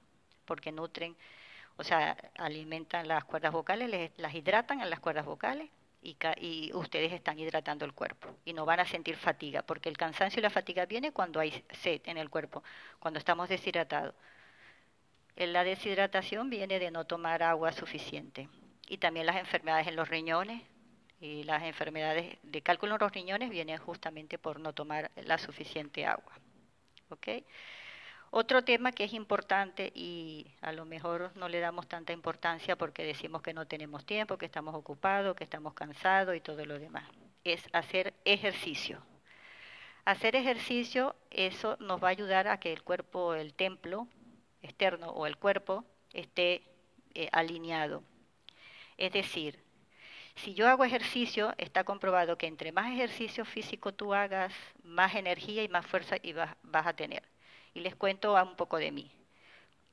porque 0.44 0.72
nutren, 0.72 1.16
o 1.76 1.84
sea, 1.84 2.16
alimentan 2.36 3.06
las 3.06 3.24
cuerdas 3.24 3.52
vocales, 3.52 3.88
les, 3.88 4.18
las 4.18 4.34
hidratan 4.34 4.80
en 4.80 4.90
las 4.90 5.00
cuerdas 5.00 5.24
vocales 5.24 5.70
y, 6.02 6.16
y, 6.38 6.72
ustedes 6.74 7.12
están 7.12 7.38
hidratando 7.38 7.84
el 7.84 7.92
cuerpo 7.92 8.28
y 8.44 8.52
no 8.52 8.64
van 8.64 8.80
a 8.80 8.84
sentir 8.84 9.16
fatiga, 9.16 9.62
porque 9.62 9.88
el 9.88 9.96
cansancio 9.96 10.40
y 10.40 10.42
la 10.42 10.50
fatiga 10.50 10.86
viene 10.86 11.12
cuando 11.12 11.40
hay 11.40 11.64
sed 11.70 12.00
en 12.06 12.18
el 12.18 12.28
cuerpo, 12.28 12.62
cuando 12.98 13.18
estamos 13.18 13.48
deshidratados. 13.48 14.14
La 15.46 15.62
deshidratación 15.62 16.50
viene 16.50 16.80
de 16.80 16.90
no 16.90 17.04
tomar 17.04 17.44
agua 17.44 17.70
suficiente 17.70 18.48
y 18.88 18.98
también 18.98 19.24
las 19.24 19.36
enfermedades 19.36 19.86
en 19.86 19.94
los 19.94 20.08
riñones 20.08 20.62
y 21.20 21.44
las 21.44 21.62
enfermedades 21.62 22.38
de 22.42 22.60
cálculo 22.60 22.94
en 22.94 23.00
los 23.00 23.12
riñones 23.12 23.48
vienen 23.48 23.78
justamente 23.78 24.36
por 24.36 24.58
no 24.58 24.72
tomar 24.72 25.12
la 25.14 25.38
suficiente 25.38 26.04
agua. 26.06 26.32
¿Okay? 27.10 27.44
Otro 28.30 28.64
tema 28.64 28.90
que 28.90 29.04
es 29.04 29.12
importante 29.12 29.92
y 29.94 30.48
a 30.60 30.72
lo 30.72 30.84
mejor 30.84 31.30
no 31.36 31.48
le 31.48 31.60
damos 31.60 31.86
tanta 31.86 32.12
importancia 32.12 32.74
porque 32.74 33.04
decimos 33.04 33.40
que 33.40 33.54
no 33.54 33.64
tenemos 33.64 34.04
tiempo, 34.04 34.38
que 34.38 34.46
estamos 34.46 34.74
ocupados, 34.74 35.36
que 35.36 35.44
estamos 35.44 35.72
cansados 35.72 36.34
y 36.34 36.40
todo 36.40 36.66
lo 36.66 36.80
demás, 36.80 37.04
es 37.44 37.62
hacer 37.72 38.12
ejercicio. 38.24 39.00
Hacer 40.04 40.34
ejercicio, 40.34 41.14
eso 41.30 41.76
nos 41.78 42.02
va 42.02 42.08
a 42.08 42.10
ayudar 42.10 42.48
a 42.48 42.58
que 42.58 42.72
el 42.72 42.82
cuerpo, 42.82 43.34
el 43.34 43.54
templo, 43.54 44.08
externo 44.62 45.10
o 45.10 45.26
el 45.26 45.36
cuerpo 45.36 45.84
esté 46.12 46.62
eh, 47.14 47.28
alineado. 47.32 48.02
Es 48.96 49.12
decir, 49.12 49.58
si 50.36 50.54
yo 50.54 50.68
hago 50.68 50.84
ejercicio, 50.84 51.52
está 51.58 51.84
comprobado 51.84 52.38
que 52.38 52.46
entre 52.46 52.70
más 52.70 52.92
ejercicio 52.92 53.44
físico 53.44 53.92
tú 53.92 54.14
hagas, 54.14 54.52
más 54.84 55.14
energía 55.14 55.64
y 55.64 55.68
más 55.68 55.84
fuerza 55.86 56.16
vas 56.62 56.86
a 56.86 56.92
tener. 56.92 57.22
Y 57.74 57.80
les 57.80 57.96
cuento 57.96 58.34
un 58.34 58.56
poco 58.56 58.78
de 58.78 58.92
mí. 58.92 59.10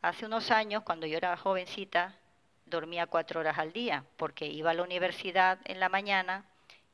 Hace 0.02 0.28
unos 0.28 0.52
años, 0.52 0.84
cuando 0.84 1.08
yo 1.08 1.18
era 1.18 1.36
jovencita, 1.36 2.16
dormía 2.66 3.08
cuatro 3.08 3.40
horas 3.40 3.58
al 3.58 3.74
día, 3.74 4.06
porque 4.18 4.46
iba 4.46 4.72
a 4.72 4.74
la 4.76 4.84
universidad 4.84 5.60
en 5.66 5.80
la 5.80 5.90
mañana, 5.90 6.46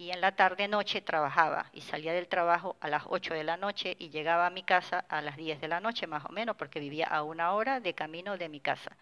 y 0.02 0.10
en 0.10 0.20
la 0.20 0.36
tarde 0.36 0.68
noche 0.68 1.00
trabajaba 1.00 1.70
y 1.74 1.82
salía 1.82 2.12
del 2.12 2.28
trabajo 2.28 2.76
a 2.82 2.88
las 2.88 3.04
8 3.08 3.36
de 3.36 3.44
la 3.44 3.56
noche 3.56 3.96
y 4.00 4.10
llegaba 4.10 4.48
a 4.48 4.50
mi 4.50 4.64
casa 4.64 5.06
a 5.08 5.22
las 5.22 5.38
10 5.38 5.62
de 5.62 5.68
la 5.68 5.80
noche 5.80 6.08
más 6.08 6.26
o 6.26 6.30
menos 6.30 6.56
porque 6.56 6.80
vivía 6.80 7.06
a 7.06 7.22
una 7.22 7.54
hora 7.54 7.80
de 7.80 7.94
camino 7.94 8.36
de 8.36 8.50
mi 8.50 8.60
casa. 8.60 8.98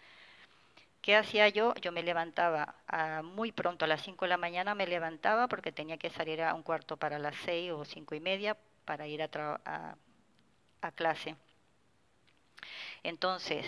¿Qué 1.00 1.16
hacía 1.16 1.48
yo? 1.48 1.72
Yo 1.80 1.90
me 1.90 2.02
levantaba 2.02 2.74
muy 3.24 3.50
pronto, 3.50 3.86
a 3.86 3.88
las 3.88 4.02
5 4.02 4.26
de 4.26 4.28
la 4.28 4.36
mañana 4.36 4.74
me 4.74 4.86
levantaba 4.86 5.48
porque 5.48 5.72
tenía 5.72 5.96
que 5.96 6.10
salir 6.10 6.42
a 6.42 6.52
un 6.52 6.62
cuarto 6.62 6.98
para 6.98 7.18
las 7.18 7.34
6 7.46 7.72
o 7.72 7.86
cinco 7.86 8.14
y 8.14 8.20
media 8.20 8.54
para 8.84 9.06
ir 9.06 9.22
a, 9.22 9.96
a 10.82 10.92
clase. 10.92 11.34
Entonces, 13.02 13.64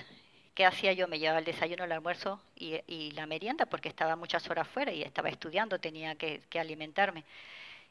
¿Qué 0.55 0.67
hacía 0.67 0.93
yo? 0.93 1.09
Me 1.09 1.19
llevaba 1.19 1.39
el 1.39 1.47
desayuno, 1.47 1.85
el 1.85 1.93
almuerzo 1.93 2.41
y, 2.57 3.11
la 3.13 3.27
merienda 3.27 3.67
porque 3.67 3.89
estaba 3.89 4.17
muchas 4.17 4.49
horas 4.51 4.69
fuera 4.69 4.93
y 4.93 5.03
estaba 5.03 5.31
estudiando, 5.31 5.79
tenía 5.79 6.15
que, 6.17 6.43
alimentarme. 6.59 7.25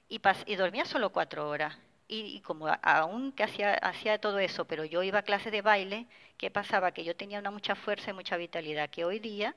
Y, 0.10 0.22
y 0.46 0.56
dormía 0.56 0.86
solo 0.86 1.12
cuatro 1.12 1.50
horas. 1.50 1.77
Y, 2.08 2.41
como 2.41 2.68
aún 2.84 3.32
que 3.32 3.44
hacía, 3.44 4.20
todo 4.20 4.39
eso, 4.39 4.65
pero 4.65 4.86
yo 4.86 5.01
iba 5.01 5.20
a 5.20 5.24
clases 5.24 5.51
de 5.51 5.62
baile, 5.62 6.08
¿qué 6.38 6.51
pasaba? 6.51 6.91
Que 6.91 7.03
yo 7.03 7.15
tenía 7.15 7.41
mucha 7.50 7.75
fuerza 7.75 8.12
y 8.12 8.13
mucha 8.13 8.38
vitalidad, 8.38 8.89
que 8.89 9.06
hoy 9.06 9.20
día, 9.20 9.56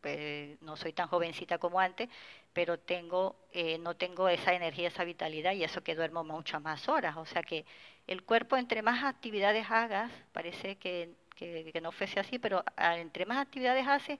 pues, 0.00 0.60
no 0.62 0.76
soy 0.76 0.92
tan 0.92 1.08
jovencita 1.08 1.58
como 1.58 1.78
antes, 1.78 2.08
pero 2.52 2.78
tengo, 2.78 3.36
eh, 3.52 3.78
no 3.78 3.96
tengo 3.96 4.28
esa 4.28 4.54
energía, 4.54 4.88
esa 4.88 5.04
vitalidad 5.04 5.52
y 5.52 5.64
eso 5.64 5.82
que 5.82 5.94
duermo 5.94 6.24
muchas 6.24 6.62
más 6.62 6.88
horas. 6.88 7.16
O 7.16 7.26
sea 7.26 7.42
que 7.42 7.64
el 8.06 8.22
cuerpo, 8.24 8.56
entre 8.56 8.82
más 8.82 9.04
actividades 9.04 9.70
hagas, 9.70 10.10
parece 10.32 10.76
que 10.76 11.14
que, 11.40 11.80
no 11.80 11.92
fuese 11.92 12.20
así, 12.20 12.38
pero 12.38 12.64
ah, 12.76 12.98
entre 12.98 13.26
más 13.26 13.38
actividades 13.38 13.86
hace, 13.88 14.18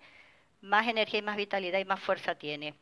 más 0.63 0.89
energía 0.89 1.21
y 1.21 1.23
más 1.23 1.37
vitalidad 1.37 1.79
y 1.79 1.85
más 1.85 2.01
fuerza 2.01 2.35
tiene. 2.35 2.75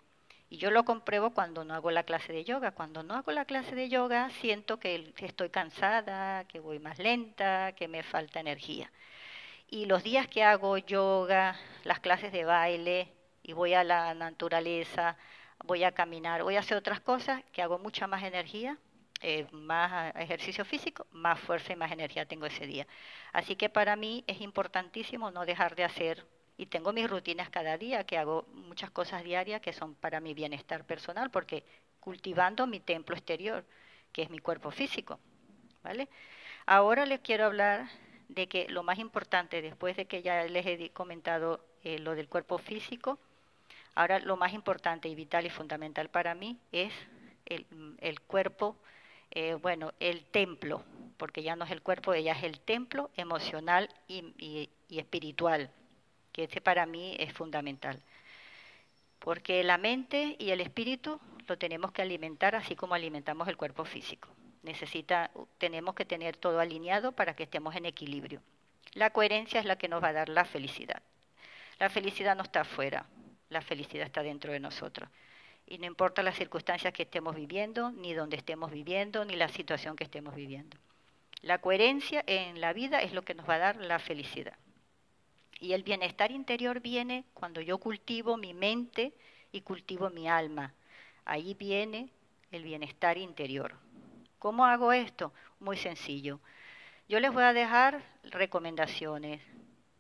Y 0.51 0.57
yo 0.59 0.71
lo 0.71 0.85
compruebo 0.85 1.31
cuando 1.31 1.65
no 1.65 1.75
hago 1.75 1.91
la 1.91 2.05
clase 2.05 2.33
de 2.33 2.45
yoga. 2.45 2.71
Cuando 2.71 3.03
no 3.03 3.15
hago 3.15 3.33
la 3.33 3.45
clase 3.45 3.75
de 3.75 3.89
yoga, 3.89 4.31
siento 4.31 4.79
que 4.79 5.13
estoy 5.19 5.51
cansada, 5.51 6.45
que 6.45 6.61
voy 6.61 6.79
más 6.79 6.99
lenta, 6.99 7.73
que 7.73 7.89
me 7.89 8.03
falta 8.03 8.41
energía. 8.41 8.91
Y 9.69 9.85
los 9.87 10.03
días 10.03 10.27
que 10.29 10.43
hago 10.45 10.79
yoga, 10.79 11.57
las 11.85 12.01
clases 12.01 12.33
de 12.33 12.45
baile, 12.45 13.13
y 13.43 13.53
voy 13.53 13.75
a 13.75 13.85
la 13.85 14.15
naturaleza, 14.15 15.17
voy 15.65 15.85
a 15.85 15.93
caminar, 15.93 16.43
voy 16.43 16.57
a 16.57 16.61
hacer 16.61 16.79
otras 16.79 17.01
cosas, 17.01 17.43
que 17.53 17.61
hago 17.63 17.79
mucha 17.79 18.07
más 18.07 18.23
energía, 18.23 18.79
eh, 19.21 19.47
más 19.53 20.15
ejercicio 20.17 20.65
físico, 20.65 21.07
más 21.11 21.41
fuerza 21.41 21.73
y 21.73 21.77
más 21.77 21.91
energía 21.91 22.27
tengo 22.27 22.47
ese 22.47 22.67
día. 22.67 22.87
Así 23.33 23.57
que 23.57 23.69
para 23.69 23.97
mí 23.97 24.25
es 24.27 24.41
importantísimo 24.41 25.31
no 25.31 25.45
dejar 25.45 25.75
de 25.75 25.85
hacer, 25.85 26.25
y 26.57 26.67
tengo 26.67 26.93
mis 26.93 27.09
rutinas 27.09 27.51
cada 27.51 27.79
día, 27.79 28.05
que 28.05 28.19
hago 28.19 28.45
muchas 28.53 28.91
cosas 28.91 29.23
diarias 29.23 29.61
que 29.61 29.73
son 29.73 29.95
para 29.95 30.21
mi 30.21 30.35
bienestar 30.35 30.85
personal, 30.85 31.31
porque 31.31 31.65
cultivando 32.01 32.67
mi 32.67 32.81
templo 32.81 33.15
exterior, 33.15 33.65
que 34.13 34.23
es 34.23 34.31
mi 34.31 34.41
cuerpo 34.41 34.71
físico. 34.73 35.21
¿vale? 35.85 36.09
Ahora 36.67 37.07
les 37.07 37.21
quiero 37.21 37.45
hablar 37.45 37.89
de 38.29 38.49
que 38.49 38.69
lo 38.69 38.83
más 38.83 38.99
importante, 38.99 39.63
después 39.63 39.97
de 39.97 40.07
que 40.07 40.23
ya 40.23 40.45
les 40.45 40.67
he 40.67 40.91
comentado 40.91 41.65
eh, 41.85 41.99
lo 42.01 42.15
del 42.17 42.29
cuerpo 42.29 42.59
físico, 42.59 43.19
ahora 43.95 44.19
lo 44.19 44.37
más 44.37 44.53
importante 44.53 45.09
y 45.09 45.15
vital 45.15 45.47
y 45.47 45.51
fundamental 45.51 46.09
para 46.09 46.35
mí 46.35 46.59
es 46.73 46.93
el, 47.47 47.67
el 48.01 48.21
cuerpo 48.21 48.77
eh, 49.31 49.55
bueno, 49.55 49.93
el 50.01 50.25
templo, 50.25 50.83
porque 51.17 51.43
ya 51.43 51.57
no 51.57 51.65
es 51.65 51.71
el 51.71 51.83
cuerpo, 51.83 52.15
ella 52.15 52.33
es 52.33 52.45
el 52.45 52.61
templo 52.61 53.11
emocional 53.17 53.89
y, 54.07 54.71
espiritual, 54.91 55.71
que 56.33 56.45
ese 56.45 56.61
para 56.61 56.87
mí 56.87 57.17
es 57.19 57.33
fundamental. 57.33 58.01
Porque 59.19 59.63
la 59.65 59.79
mente 59.79 60.37
y 60.39 60.51
el 60.51 60.61
espíritu 60.61 61.21
lo 61.47 61.59
tenemos 61.59 61.93
que 61.93 62.03
alimentar 62.03 62.55
así 62.55 62.77
como 62.77 62.95
alimentamos 62.95 63.49
el 63.49 63.57
cuerpo 63.57 63.85
físico. 63.85 64.29
Necesita, 64.63 65.31
tenemos 65.59 65.95
que 65.95 66.05
tener 66.05 66.37
todo 66.37 66.61
alineado 66.61 67.13
para 67.13 67.35
que 67.35 67.45
estemos 67.45 67.75
en 67.77 67.87
equilibrio. 67.87 68.41
La 68.93 69.11
coherencia 69.11 69.61
es 69.61 69.67
la 69.67 69.77
que 69.77 69.89
nos 69.89 70.03
va 70.03 70.09
a 70.09 70.13
dar 70.13 70.29
la 70.29 70.45
felicidad. 70.45 71.03
La 71.79 71.91
felicidad 71.91 72.37
no 72.37 72.43
está 72.43 72.63
afuera, 72.63 73.07
la 73.51 73.61
felicidad 73.61 74.07
está 74.07 74.23
dentro 74.23 74.53
de 74.53 74.61
nosotros 74.61 75.09
y 75.71 75.77
no 75.77 75.87
importa 75.87 76.23
las 76.23 76.37
circunstancias 76.37 76.95
que 76.95 77.03
estemos 77.03 77.37
viviendo, 77.37 77.91
ni 77.93 78.15
donde 78.15 78.39
estemos 78.39 78.71
viviendo, 78.71 79.27
ni 79.27 79.37
la 79.37 79.49
situación 79.49 79.97
que 79.97 80.05
estemos 80.05 80.35
viviendo. 80.35 80.79
La 81.43 81.59
coherencia 81.59 82.25
en 82.27 82.61
la 82.61 82.73
vida 82.73 83.03
es 83.03 83.13
lo 83.13 83.23
que 83.23 83.35
nos 83.35 83.47
va 83.47 83.57
a 83.57 83.59
dar 83.59 83.77
la 83.77 83.99
felicidad. 83.99 84.57
Y 85.61 85.75
el 85.75 85.83
bienestar 85.83 86.31
interior 86.31 86.81
viene 86.81 87.25
cuando 87.35 87.61
yo 87.61 87.77
cultivo 87.79 88.39
mi 88.39 88.55
mente 88.55 89.13
y 89.53 89.61
cultivo 89.61 90.09
mi 90.09 90.27
alma. 90.27 90.73
Ahí 91.27 91.53
viene 91.53 92.09
el 92.51 92.63
bienestar 92.63 93.19
interior. 93.19 93.75
¿Cómo 94.39 94.65
hago 94.65 94.95
esto? 94.95 95.35
Muy 95.61 95.77
sencillo. 95.77 96.41
Yo 97.11 97.21
les 97.21 97.31
voy 97.31 97.43
a 97.43 97.53
dejar 97.53 98.03
recomendaciones 98.25 99.43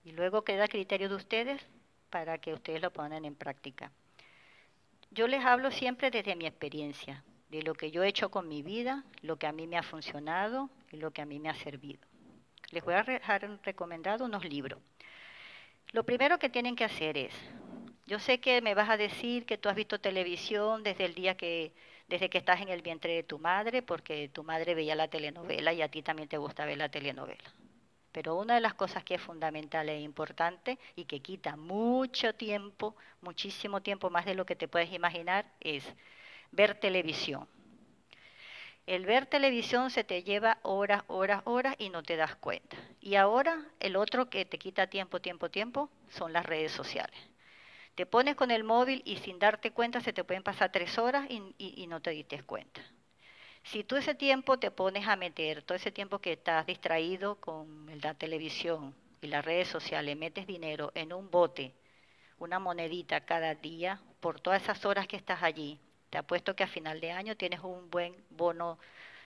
y 0.02 0.12
luego 0.12 0.44
queda 0.44 0.66
criterio 0.66 1.10
de 1.10 1.16
ustedes 1.16 1.60
para 2.08 2.38
que 2.38 2.54
ustedes 2.54 2.80
lo 2.80 2.90
pongan 2.90 3.26
en 3.26 3.34
práctica. 3.34 3.92
Yo 5.10 5.26
les 5.26 5.44
hablo 5.44 5.70
siempre 5.70 6.10
desde 6.10 6.36
mi 6.36 6.46
experiencia, 6.46 7.24
de 7.48 7.62
lo 7.62 7.74
que 7.74 7.90
yo 7.90 8.02
he 8.02 8.08
hecho 8.08 8.30
con 8.30 8.46
mi 8.46 8.62
vida, 8.62 9.04
lo 9.22 9.36
que 9.36 9.46
a 9.46 9.52
mí 9.52 9.66
me 9.66 9.78
ha 9.78 9.82
funcionado 9.82 10.70
y 10.92 10.98
lo 10.98 11.10
que 11.12 11.22
a 11.22 11.26
mí 11.26 11.38
me 11.38 11.48
ha 11.48 11.54
servido. 11.54 12.00
Les 12.70 12.84
voy 12.84 12.94
a 12.94 13.02
dejar 13.02 13.58
recomendado 13.62 14.26
unos 14.26 14.44
libros. 14.44 14.80
Lo 15.92 16.04
primero 16.04 16.38
que 16.38 16.50
tienen 16.50 16.76
que 16.76 16.84
hacer 16.84 17.16
es, 17.16 17.32
yo 18.06 18.18
sé 18.18 18.40
que 18.40 18.60
me 18.60 18.74
vas 18.74 18.90
a 18.90 18.98
decir 18.98 19.46
que 19.46 19.56
tú 19.56 19.70
has 19.70 19.76
visto 19.76 19.98
televisión 19.98 20.82
desde 20.82 21.06
el 21.06 21.14
día 21.14 21.36
que, 21.36 21.72
desde 22.08 22.28
que 22.28 22.38
estás 22.38 22.60
en 22.60 22.68
el 22.68 22.82
vientre 22.82 23.14
de 23.14 23.22
tu 23.22 23.38
madre, 23.38 23.82
porque 23.82 24.28
tu 24.28 24.44
madre 24.44 24.74
veía 24.74 24.94
la 24.94 25.08
telenovela 25.08 25.72
y 25.72 25.80
a 25.80 25.88
ti 25.88 26.02
también 26.02 26.28
te 26.28 26.36
gusta 26.36 26.66
ver 26.66 26.76
la 26.76 26.90
telenovela. 26.90 27.54
Pero 28.12 28.36
una 28.36 28.54
de 28.54 28.60
las 28.60 28.74
cosas 28.74 29.04
que 29.04 29.14
es 29.14 29.20
fundamental 29.20 29.88
e 29.88 30.00
importante 30.00 30.78
y 30.96 31.04
que 31.04 31.20
quita 31.20 31.56
mucho 31.56 32.34
tiempo, 32.34 32.96
muchísimo 33.20 33.82
tiempo, 33.82 34.10
más 34.10 34.24
de 34.24 34.34
lo 34.34 34.46
que 34.46 34.56
te 34.56 34.68
puedes 34.68 34.92
imaginar, 34.92 35.44
es 35.60 35.84
ver 36.50 36.74
televisión. 36.80 37.46
El 38.86 39.04
ver 39.04 39.26
televisión 39.26 39.90
se 39.90 40.02
te 40.02 40.22
lleva 40.22 40.56
horas, 40.62 41.02
horas, 41.08 41.42
horas 41.44 41.76
y 41.78 41.90
no 41.90 42.02
te 42.02 42.16
das 42.16 42.36
cuenta. 42.36 42.78
Y 43.02 43.16
ahora 43.16 43.66
el 43.80 43.96
otro 43.96 44.30
que 44.30 44.46
te 44.46 44.58
quita 44.58 44.86
tiempo, 44.86 45.20
tiempo, 45.20 45.50
tiempo 45.50 45.90
son 46.08 46.32
las 46.32 46.46
redes 46.46 46.72
sociales. 46.72 47.20
Te 47.94 48.06
pones 48.06 48.34
con 48.34 48.50
el 48.50 48.64
móvil 48.64 49.02
y 49.04 49.16
sin 49.16 49.38
darte 49.38 49.72
cuenta 49.72 50.00
se 50.00 50.14
te 50.14 50.24
pueden 50.24 50.42
pasar 50.42 50.72
tres 50.72 50.98
horas 50.98 51.26
y, 51.28 51.86
no 51.88 52.00
te 52.00 52.12
diste 52.12 52.42
cuenta. 52.44 52.80
Si 53.64 53.84
tú 53.84 53.96
ese 53.96 54.14
tiempo 54.14 54.58
te 54.58 54.70
pones 54.70 55.06
a 55.06 55.16
meter, 55.16 55.62
todo 55.62 55.76
ese 55.76 55.92
tiempo 55.92 56.18
que 56.18 56.32
estás 56.32 56.66
distraído 56.66 57.36
con 57.36 57.88
la 58.02 58.14
televisión 58.14 58.94
y 59.20 59.26
las 59.28 59.44
redes 59.44 59.68
sociales, 59.68 60.16
metes 60.16 60.46
dinero 60.46 60.90
en 60.94 61.12
un 61.12 61.30
bote, 61.30 61.74
una 62.38 62.58
monedita 62.58 63.20
cada 63.20 63.54
día, 63.54 64.00
por 64.20 64.40
todas 64.40 64.62
esas 64.62 64.84
horas 64.84 65.06
que 65.06 65.16
estás 65.16 65.42
allí, 65.42 65.78
te 66.10 66.18
apuesto 66.18 66.56
que 66.56 66.64
a 66.64 66.68
final 66.68 67.00
de 67.00 67.12
año 67.12 67.36
tienes 67.36 67.60
un 67.60 67.90
buen 67.90 68.14
bono 68.30 68.78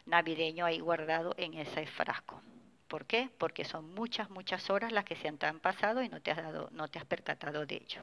navideño 0.06 0.64
ahí 0.64 0.80
guardado 0.80 1.34
en 1.36 1.54
ese 1.54 1.86
frasco. 1.86 2.42
¿Por 2.88 3.06
qué? 3.06 3.30
Porque 3.38 3.64
son 3.64 3.94
muchas, 3.94 4.28
muchas 4.30 4.68
horas 4.68 4.92
las 4.92 5.04
que 5.04 5.16
se 5.16 5.28
han 5.28 5.60
pasado 5.60 6.02
y 6.02 6.08
no 6.08 6.20
te 6.20 6.30
has, 6.30 6.38
dado, 6.38 6.68
no 6.72 6.88
te 6.88 6.98
has 6.98 7.04
percatado 7.04 7.64
de 7.64 7.76
ello. 7.76 8.02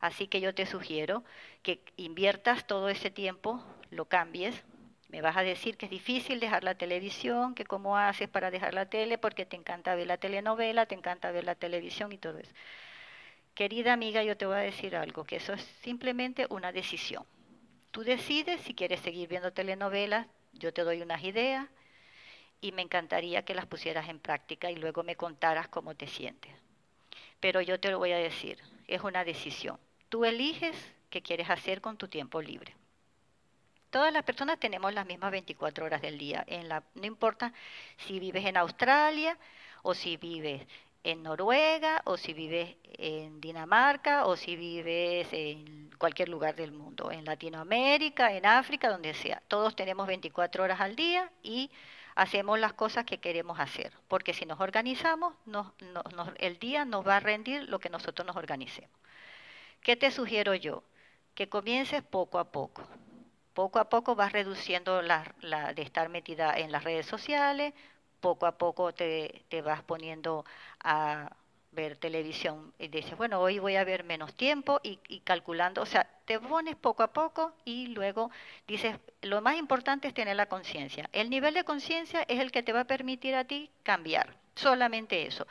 Así 0.00 0.28
que 0.28 0.40
yo 0.40 0.54
te 0.54 0.64
sugiero 0.64 1.24
que 1.62 1.82
inviertas 1.96 2.66
todo 2.66 2.88
ese 2.88 3.10
tiempo, 3.10 3.62
lo 3.90 4.06
cambies. 4.06 4.54
Me 5.10 5.22
vas 5.22 5.36
a 5.36 5.42
decir 5.42 5.76
que 5.76 5.86
es 5.86 5.90
difícil 5.90 6.38
dejar 6.38 6.62
la 6.62 6.76
televisión, 6.76 7.56
que 7.56 7.64
cómo 7.64 7.96
haces 7.96 8.28
para 8.28 8.52
dejar 8.52 8.74
la 8.74 8.86
tele, 8.86 9.18
porque 9.18 9.44
te 9.44 9.56
encanta 9.56 9.96
ver 9.96 10.06
la 10.06 10.18
telenovela, 10.18 10.86
te 10.86 10.94
encanta 10.94 11.32
ver 11.32 11.44
la 11.44 11.56
televisión 11.56 12.12
y 12.12 12.18
todo 12.18 12.38
eso. 12.38 12.52
Querida 13.54 13.92
amiga, 13.92 14.22
yo 14.22 14.36
te 14.36 14.46
voy 14.46 14.56
a 14.56 14.60
decir 14.60 14.94
algo, 14.94 15.24
que 15.24 15.36
eso 15.36 15.52
es 15.52 15.62
simplemente 15.82 16.46
una 16.48 16.70
decisión. 16.70 17.24
Tú 17.90 18.04
decides 18.04 18.60
si 18.60 18.72
quieres 18.74 19.00
seguir 19.00 19.28
viendo 19.28 19.52
telenovelas, 19.52 20.28
yo 20.52 20.72
te 20.72 20.84
doy 20.84 21.02
unas 21.02 21.24
ideas 21.24 21.66
y 22.60 22.70
me 22.70 22.82
encantaría 22.82 23.44
que 23.44 23.54
las 23.54 23.66
pusieras 23.66 24.08
en 24.08 24.20
práctica 24.20 24.70
y 24.70 24.76
luego 24.76 25.02
me 25.02 25.16
contaras 25.16 25.66
cómo 25.66 25.96
te 25.96 26.06
sientes. 26.06 26.52
Pero 27.40 27.60
yo 27.60 27.80
te 27.80 27.90
lo 27.90 27.98
voy 27.98 28.12
a 28.12 28.18
decir, 28.18 28.58
es 28.86 29.02
una 29.02 29.24
decisión. 29.24 29.76
Tú 30.08 30.24
eliges 30.24 30.76
qué 31.08 31.20
quieres 31.20 31.50
hacer 31.50 31.80
con 31.80 31.96
tu 31.96 32.06
tiempo 32.06 32.40
libre. 32.40 32.76
Todas 33.90 34.12
las 34.12 34.22
personas 34.22 34.60
tenemos 34.60 34.94
las 34.94 35.04
mismas 35.04 35.32
24 35.32 35.84
horas 35.84 36.00
del 36.00 36.16
día. 36.16 36.44
En 36.46 36.68
la, 36.68 36.82
no 36.94 37.06
importa 37.06 37.52
si 37.96 38.20
vives 38.20 38.44
en 38.44 38.56
Australia 38.56 39.36
o 39.82 39.94
si 39.94 40.16
vives 40.16 40.64
en 41.02 41.22
Noruega 41.22 42.02
o 42.04 42.16
si 42.16 42.32
vives 42.32 42.76
en 42.98 43.40
Dinamarca 43.40 44.26
o 44.26 44.36
si 44.36 44.54
vives 44.54 45.28
en 45.32 45.90
cualquier 45.98 46.28
lugar 46.28 46.54
del 46.54 46.70
mundo, 46.70 47.10
en 47.10 47.24
Latinoamérica, 47.24 48.32
en 48.32 48.46
África, 48.46 48.88
donde 48.90 49.12
sea. 49.14 49.42
Todos 49.48 49.74
tenemos 49.74 50.06
24 50.06 50.62
horas 50.62 50.80
al 50.80 50.94
día 50.94 51.30
y 51.42 51.70
hacemos 52.14 52.60
las 52.60 52.74
cosas 52.74 53.04
que 53.04 53.18
queremos 53.18 53.58
hacer, 53.58 53.92
porque 54.06 54.34
si 54.34 54.46
nos 54.46 54.60
organizamos, 54.60 55.34
el 56.38 56.58
día 56.58 56.84
nos 56.84 57.06
va 57.06 57.16
a 57.16 57.20
rendir 57.20 57.68
lo 57.68 57.78
que 57.78 57.90
nosotros 57.90 58.26
nos 58.26 58.36
organicemos. 58.36 58.90
¿Qué 59.82 59.96
te 59.96 60.10
sugiero 60.10 60.54
yo? 60.54 60.84
Que 61.34 61.48
comiences 61.48 62.02
poco 62.02 62.38
a 62.38 62.52
poco. 62.52 62.86
Poco 63.54 63.78
a 63.78 63.88
poco 63.88 64.14
vas 64.14 64.32
reduciendo 64.32 65.02
la, 65.02 65.34
la 65.40 65.74
de 65.74 65.82
estar 65.82 66.08
metida 66.08 66.56
en 66.58 66.72
las 66.72 66.84
redes 66.84 67.06
sociales, 67.06 67.74
poco 68.20 68.46
a 68.46 68.58
poco 68.58 68.92
te, 68.92 69.44
vas 69.64 69.82
poniendo 69.82 70.44
a 70.82 71.30
ver 71.72 71.96
televisión 71.96 72.72
y 72.78 72.88
dices, 72.88 73.16
bueno, 73.16 73.40
hoy 73.40 73.58
voy 73.58 73.76
a 73.76 73.84
ver 73.84 74.04
menos 74.04 74.34
tiempo 74.34 74.80
y, 74.82 74.98
y, 75.08 75.20
calculando, 75.20 75.82
o 75.82 75.86
sea, 75.86 76.08
te 76.24 76.38
pones 76.40 76.76
poco 76.76 77.02
a 77.02 77.12
poco 77.12 77.52
y 77.64 77.88
luego 77.88 78.30
dices, 78.66 78.96
lo 79.22 79.40
más 79.40 79.56
importante 79.56 80.08
es 80.08 80.14
tener 80.14 80.36
la 80.36 80.46
conciencia. 80.46 81.08
El 81.12 81.30
nivel 81.30 81.54
de 81.54 81.64
conciencia 81.64 82.22
es 82.28 82.40
el 82.40 82.50
que 82.52 82.62
te 82.62 82.72
va 82.72 82.80
a 82.80 82.84
permitir 82.86 83.34
a 83.36 83.44
ti 83.44 83.70
cambiar, 83.84 84.36
solamente 84.54 85.26
eso. 85.26 85.46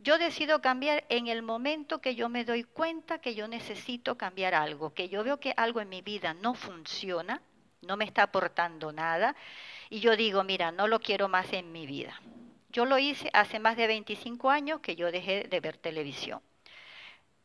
Yo 0.00 0.16
decido 0.16 0.60
cambiar 0.60 1.04
en 1.08 1.26
el 1.26 1.42
momento 1.42 2.00
que 2.00 2.14
yo 2.14 2.28
me 2.28 2.44
doy 2.44 2.62
cuenta 2.62 3.20
que 3.20 3.34
yo 3.34 3.48
necesito 3.48 4.16
cambiar 4.16 4.54
algo, 4.54 4.94
que 4.94 5.08
yo 5.08 5.24
veo 5.24 5.40
que 5.40 5.52
algo 5.56 5.80
en 5.80 5.88
mi 5.88 6.02
vida 6.02 6.34
no 6.34 6.54
funciona, 6.54 7.42
no 7.82 7.96
me 7.96 8.04
está 8.04 8.22
aportando 8.22 8.92
nada 8.92 9.34
y 9.90 9.98
yo 9.98 10.16
digo, 10.16 10.44
mira, 10.44 10.70
no 10.70 10.86
lo 10.86 11.00
quiero 11.00 11.28
más 11.28 11.52
en 11.52 11.72
mi 11.72 11.86
vida. 11.86 12.20
Yo 12.70 12.84
lo 12.84 12.98
hice 12.98 13.28
hace 13.32 13.58
más 13.58 13.76
de 13.76 13.88
25 13.88 14.50
años 14.50 14.80
que 14.80 14.94
yo 14.94 15.10
dejé 15.10 15.48
de 15.48 15.60
ver 15.60 15.78
televisión. 15.78 16.40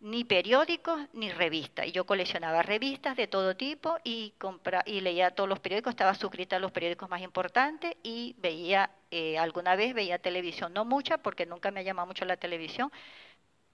Ni 0.04 0.26
periódicos 0.26 1.00
ni 1.14 1.32
revistas. 1.32 1.88
Y 1.88 1.94
yo 1.94 2.06
coleccionaba 2.06 2.62
revistas 2.62 3.16
de 3.16 3.28
todo 3.28 3.56
tipo 3.56 3.96
y, 4.04 4.34
compra, 4.38 4.84
y 4.86 5.00
leía 5.00 5.32
todos 5.32 5.48
los 5.48 5.62
periódicos, 5.62 5.92
estaba 5.92 6.14
suscrita 6.14 6.58
a 6.58 6.60
los 6.60 6.74
periódicos 6.74 7.10
más 7.10 7.22
importantes 7.22 7.96
y 8.04 8.36
veía, 8.38 8.92
eh, 9.12 9.38
alguna 9.38 9.78
vez 9.78 9.94
veía 9.94 10.20
televisión, 10.20 10.74
no 10.74 10.84
mucha 10.84 11.20
porque 11.20 11.46
nunca 11.46 11.72
me 11.72 11.80
ha 11.80 11.84
llamado 11.84 12.06
mucho 12.06 12.26
la 12.26 12.36
televisión, 12.36 12.92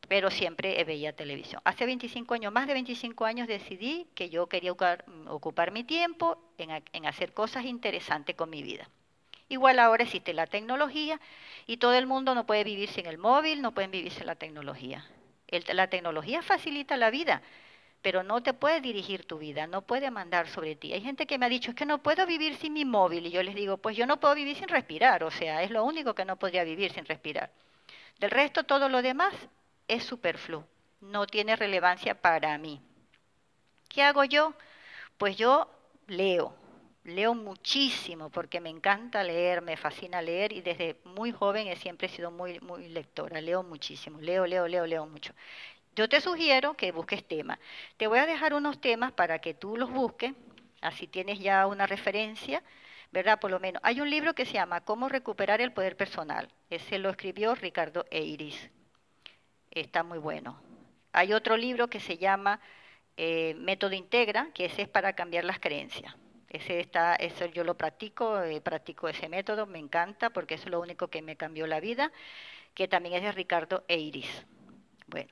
pero 0.08 0.30
siempre 0.30 0.84
veía 0.84 1.16
televisión. 1.16 1.64
Hace 1.66 1.88
25 1.88 2.36
años, 2.36 2.54
más 2.54 2.68
de 2.68 2.74
25 2.74 3.26
años, 3.26 3.48
decidí 3.48 4.06
que 4.14 4.30
yo 4.30 4.46
quería 4.46 4.72
ocupar, 4.72 5.72
mi 5.72 5.84
tiempo 5.84 6.38
en, 6.60 7.08
hacer 7.08 7.34
cosas 7.34 7.66
interesantes 7.66 8.36
con 8.36 8.52
mi 8.52 8.62
vida. 8.62 8.88
Igual 9.48 9.80
ahora 9.80 10.04
existe 10.04 10.34
la 10.34 10.46
tecnología 10.46 11.20
y 11.66 11.78
todo 11.78 11.96
el 11.96 12.06
mundo 12.06 12.36
no 12.36 12.46
puede 12.46 12.64
vivir 12.64 12.88
sin 12.88 13.08
el 13.08 13.18
móvil, 13.18 13.64
no 13.64 13.72
pueden 13.72 13.90
vivir 13.90 14.12
sin 14.12 14.28
la 14.28 14.36
tecnología. 14.36 15.04
La 15.74 15.88
tecnología 15.88 16.42
facilita 16.42 16.98
la 16.98 17.10
vida, 17.10 17.42
pero 18.02 18.24
no 18.24 18.42
te 18.42 18.54
puede 18.54 18.82
dirigir 18.82 19.26
tu 19.26 19.38
vida, 19.38 19.68
no 19.68 19.82
puede 19.82 20.10
mandar 20.12 20.48
sobre 20.48 20.76
ti. 20.76 20.94
Hay 20.94 21.02
gente 21.02 21.26
que 21.26 21.38
me 21.38 21.46
ha 21.46 21.50
dicho, 21.50 21.72
es 21.72 21.76
que 21.76 21.86
no 21.86 22.02
puedo 22.02 22.26
vivir 22.26 22.56
sin 22.56 22.74
mi 22.74 22.86
móvil, 22.86 23.26
y 23.26 23.32
yo 23.32 23.44
les 23.44 23.56
digo, 23.56 23.78
pues 23.78 23.98
yo 23.98 24.06
no 24.06 24.20
puedo 24.20 24.36
vivir 24.36 24.56
sin 24.56 24.68
respirar, 24.68 25.24
o 25.24 25.32
sea, 25.32 25.64
es 25.64 25.72
lo 25.72 25.84
único 25.84 26.14
que 26.14 26.26
no 26.26 26.38
podría 26.38 26.64
vivir 26.64 26.94
sin 26.94 27.06
respirar. 27.06 27.52
Del 28.20 28.32
resto, 28.32 28.64
todo 28.64 28.90
lo 28.90 29.02
demás 29.02 29.34
es 29.88 30.04
superfluo, 30.04 30.66
no 31.02 31.28
tiene 31.28 31.56
relevancia 31.56 32.16
para 32.16 32.58
mí. 32.58 32.82
¿Qué 33.90 34.04
hago 34.04 34.24
yo? 34.24 34.54
Pues 35.18 35.36
yo 35.36 35.70
leo, 36.08 36.54
leo 37.10 37.34
muchísimo 37.34 38.30
porque 38.30 38.62
me 38.62 38.70
encanta 38.70 39.24
leer, 39.24 39.62
me 39.62 39.78
fascina 39.78 40.22
leer 40.22 40.54
y 40.54 40.62
desde 40.62 40.98
muy 41.04 41.32
joven 41.32 41.68
he 41.68 41.76
siempre 41.76 42.08
sido 42.08 42.32
muy, 42.32 42.60
lectora, 42.90 43.42
leo 43.42 43.64
muchísimo, 43.64 44.20
leo, 44.22 44.46
leo, 44.46 44.68
leo, 44.68 44.86
leo 44.86 45.06
mucho. 45.06 45.34
Yo 45.96 46.08
te 46.08 46.22
sugiero 46.22 46.76
que 46.76 46.92
busques 46.92 47.28
temas. 47.28 47.60
Te 47.98 48.08
voy 48.08 48.20
a 48.20 48.26
dejar 48.26 48.54
unos 48.54 48.80
temas 48.80 49.12
para 49.12 49.40
que 49.40 49.54
tú 49.54 49.76
los 49.76 49.92
busques, 49.92 50.34
así 50.82 51.08
tienes 51.08 51.40
ya 51.40 51.68
una 51.68 51.88
referencia, 51.88 52.64
¿verdad? 53.12 53.40
Por 53.40 53.52
lo 53.52 53.60
menos. 53.60 53.82
Hay 53.84 54.00
un 54.00 54.10
libro 54.10 54.34
que 54.34 54.46
se 54.46 54.54
llama 54.54 54.82
Cómo 54.82 55.10
recuperar 55.10 55.62
el 55.62 55.74
poder 55.74 55.98
personal. 55.98 56.50
Ese 56.70 57.00
lo 57.00 57.10
escribió 57.10 57.56
Ricardo 57.56 58.06
Eiris 58.12 58.70
está 59.72 60.04
muy 60.04 60.18
bueno. 60.18 60.60
Hay 61.12 61.34
otro 61.34 61.58
libro 61.58 61.88
que 61.88 62.00
se 62.00 62.18
llama 62.18 62.60
eh, 63.18 63.56
Método 63.58 63.94
Integra, 63.94 64.50
que 64.54 64.66
ese 64.66 64.84
es 64.84 64.88
para 64.88 65.14
cambiar 65.14 65.44
las 65.44 65.60
creencias. 65.60 66.16
Ese 66.50 66.80
está, 66.80 67.16
eso 67.16 67.46
yo 67.46 67.64
lo 67.64 67.76
practico, 67.78 68.42
eh, 68.42 68.62
practico 68.62 69.08
ese 69.08 69.30
método, 69.30 69.66
me 69.66 69.80
encanta 69.80 70.32
porque 70.32 70.56
es 70.56 70.66
lo 70.68 70.80
único 70.80 71.08
que 71.10 71.22
me 71.22 71.36
cambió 71.36 71.68
la 71.68 71.80
vida, 71.80 72.12
que 72.74 72.88
también 72.88 73.16
es 73.16 73.24
de 73.24 73.32
Ricardo 73.32 73.84
Eiris. 73.88 74.46
Bueno, 75.08 75.30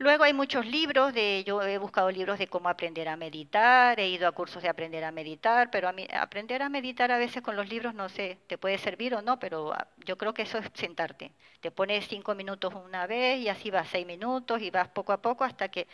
Luego 0.00 0.24
hay 0.24 0.32
muchos 0.32 0.64
libros, 0.64 1.12
de, 1.12 1.44
yo 1.44 1.60
he 1.60 1.76
buscado 1.76 2.10
libros 2.10 2.38
de 2.38 2.46
cómo 2.46 2.70
aprender 2.70 3.06
a 3.06 3.16
meditar, 3.16 4.00
he 4.00 4.08
ido 4.08 4.26
a 4.26 4.32
cursos 4.32 4.62
de 4.62 4.70
aprender 4.70 5.04
a 5.04 5.12
meditar, 5.12 5.70
pero 5.70 5.88
a 5.88 5.94
aprender 6.22 6.62
a 6.62 6.70
meditar 6.70 7.12
a 7.12 7.18
veces 7.18 7.42
con 7.42 7.54
los 7.54 7.68
libros 7.68 7.92
no 7.92 8.08
sé, 8.08 8.38
te 8.46 8.56
puede 8.56 8.78
servir 8.78 9.14
o 9.14 9.20
no, 9.20 9.38
pero 9.38 9.74
ah, 9.74 9.88
yo 10.06 10.16
creo 10.16 10.32
que 10.32 10.40
eso 10.42 10.56
es 10.56 10.70
sentarte. 10.72 11.32
Te 11.60 11.70
pones 11.70 12.08
cinco 12.08 12.34
minutos 12.34 12.72
una 12.74 13.06
vez 13.06 13.40
y 13.40 13.50
así 13.50 13.70
vas 13.70 13.88
seis 13.90 14.06
minutos 14.06 14.62
y 14.62 14.70
vas 14.70 14.88
poco 14.88 15.12
a 15.12 15.20
poco 15.20 15.44
hasta 15.44 15.68
que, 15.68 15.86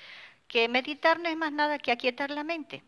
que 0.47 0.69
meditar 0.69 1.19
no 1.19 1.29
es 1.29 1.37
más 1.37 1.51
nada 1.53 1.77
que 1.81 1.91
aquietar 1.91 2.31
la 2.31 2.45
mente. 2.45 2.85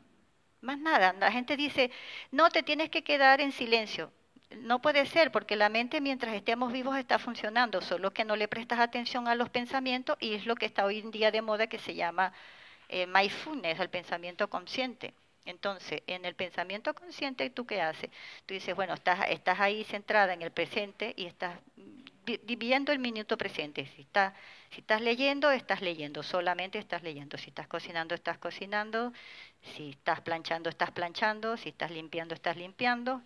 Más 0.60 0.78
nada, 0.78 1.12
la 1.12 1.30
gente 1.30 1.56
dice, 1.56 1.90
no 2.32 2.50
te 2.50 2.62
tienes 2.62 2.90
que 2.90 3.04
quedar 3.04 3.40
en 3.40 3.52
silencio. 3.52 4.12
No 4.60 4.80
puede 4.80 5.04
ser, 5.06 5.30
porque 5.30 5.56
la 5.56 5.68
mente 5.68 6.00
mientras 6.00 6.34
estemos 6.34 6.72
vivos 6.72 6.96
está 6.96 7.18
funcionando, 7.18 7.80
solo 7.80 8.12
que 8.12 8.24
no 8.24 8.34
le 8.34 8.48
prestas 8.48 8.80
atención 8.80 9.28
a 9.28 9.34
los 9.34 9.50
pensamientos 9.50 10.16
y 10.20 10.34
es 10.34 10.46
lo 10.46 10.56
que 10.56 10.66
está 10.66 10.84
hoy 10.86 11.00
en 11.00 11.10
día 11.10 11.30
de 11.30 11.42
moda 11.42 11.66
que 11.66 11.78
se 11.78 11.94
llama 11.94 12.32
eh, 12.88 13.06
mindfulness, 13.06 13.78
el 13.78 13.90
pensamiento 13.90 14.48
consciente. 14.48 15.14
Entonces, 15.44 16.02
en 16.06 16.24
el 16.24 16.34
pensamiento 16.34 16.94
consciente, 16.94 17.50
¿tú 17.50 17.66
qué 17.66 17.80
haces? 17.80 18.10
Tú 18.46 18.54
dices, 18.54 18.74
bueno, 18.74 18.94
estás, 18.94 19.28
estás 19.28 19.60
ahí 19.60 19.84
centrada 19.84 20.34
en 20.34 20.42
el 20.42 20.50
presente 20.50 21.14
y 21.16 21.26
estás 21.26 21.58
viviendo 22.44 22.92
el 22.92 22.98
minuto 22.98 23.36
presente. 23.38 23.86
Si, 23.86 24.06
si 24.70 24.80
estás 24.80 25.00
leyendo, 25.00 25.50
estás 25.50 25.80
leyendo, 25.80 26.22
solamente 26.22 26.78
estás 26.78 27.02
leyendo. 27.02 27.38
Si 27.38 27.48
estás 27.48 27.66
cocinando, 27.66 28.14
estás 28.14 28.38
cocinando. 28.38 29.12
Si 29.62 29.90
estás 29.90 30.20
planchando, 30.20 30.68
estás 30.70 30.90
planchando. 30.90 31.56
Si 31.56 31.70
estás 31.70 31.90
limpiando, 31.90 32.34
estás 32.34 32.56
limpiando 32.56 33.22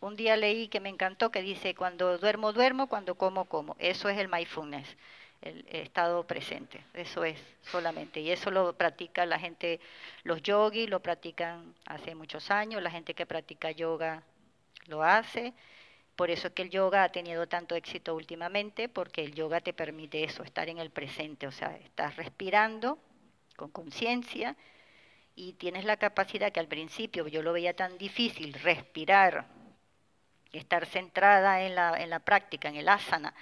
Un 0.00 0.16
día 0.16 0.36
leí 0.36 0.68
que 0.68 0.80
me 0.80 0.88
encantó 0.88 1.30
que 1.30 1.42
dice, 1.42 1.74
cuando 1.74 2.18
duermo, 2.18 2.52
duermo, 2.52 2.88
cuando 2.88 3.14
como, 3.16 3.44
como. 3.46 3.76
Eso 3.78 4.08
es 4.08 4.18
el 4.18 4.28
mindfulness, 4.28 4.96
el 5.42 5.64
estado 5.68 6.26
presente. 6.26 6.84
Eso 6.94 7.24
es 7.24 7.38
solamente. 7.62 8.20
Y 8.20 8.30
eso 8.30 8.50
lo 8.50 8.72
practica 8.74 9.26
la 9.26 9.38
gente, 9.38 9.80
los 10.24 10.42
yogis 10.42 10.88
lo 10.90 11.00
practican 11.00 11.74
hace 11.86 12.14
muchos 12.14 12.50
años, 12.50 12.82
la 12.82 12.90
gente 12.90 13.14
que 13.14 13.26
practica 13.26 13.70
yoga 13.70 14.22
lo 14.86 15.02
hace. 15.02 15.52
Por 16.16 16.30
eso 16.30 16.48
es 16.48 16.52
que 16.54 16.62
el 16.62 16.70
yoga 16.70 17.04
ha 17.04 17.12
tenido 17.12 17.46
tanto 17.46 17.74
éxito 17.74 18.14
últimamente, 18.14 18.88
porque 18.88 19.22
el 19.22 19.34
yoga 19.34 19.60
te 19.60 19.72
permite 19.72 20.24
eso, 20.24 20.42
estar 20.42 20.68
en 20.68 20.78
el 20.78 20.90
presente, 20.90 21.46
o 21.46 21.52
sea, 21.52 21.76
estás 21.76 22.16
respirando 22.16 22.98
con 23.56 23.70
conciencia 23.70 24.56
y 25.34 25.54
tienes 25.54 25.84
la 25.84 25.96
capacidad 25.96 26.52
que 26.52 26.60
al 26.60 26.68
principio 26.68 27.26
yo 27.28 27.42
lo 27.42 27.52
veía 27.52 27.74
tan 27.74 27.96
difícil, 27.96 28.52
respirar, 28.54 29.46
estar 30.52 30.86
centrada 30.86 31.62
en 31.62 31.74
la, 31.74 32.00
en 32.00 32.10
la 32.10 32.18
práctica, 32.20 32.68
en 32.68 32.76
el 32.76 32.88
asana, 32.88 33.34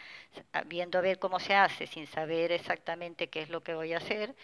viendo 0.67 0.99
a 0.99 1.01
ver 1.03 1.19
cómo 1.19 1.41
se 1.41 1.55
hace 1.55 1.87
sin 1.87 2.07
saber 2.07 2.53
exactamente 2.53 3.29
qué 3.29 3.43
es 3.43 3.51
lo 3.51 3.63
que 3.63 3.75
voy 3.75 3.93
a 3.93 3.99
hacer. 3.99 4.35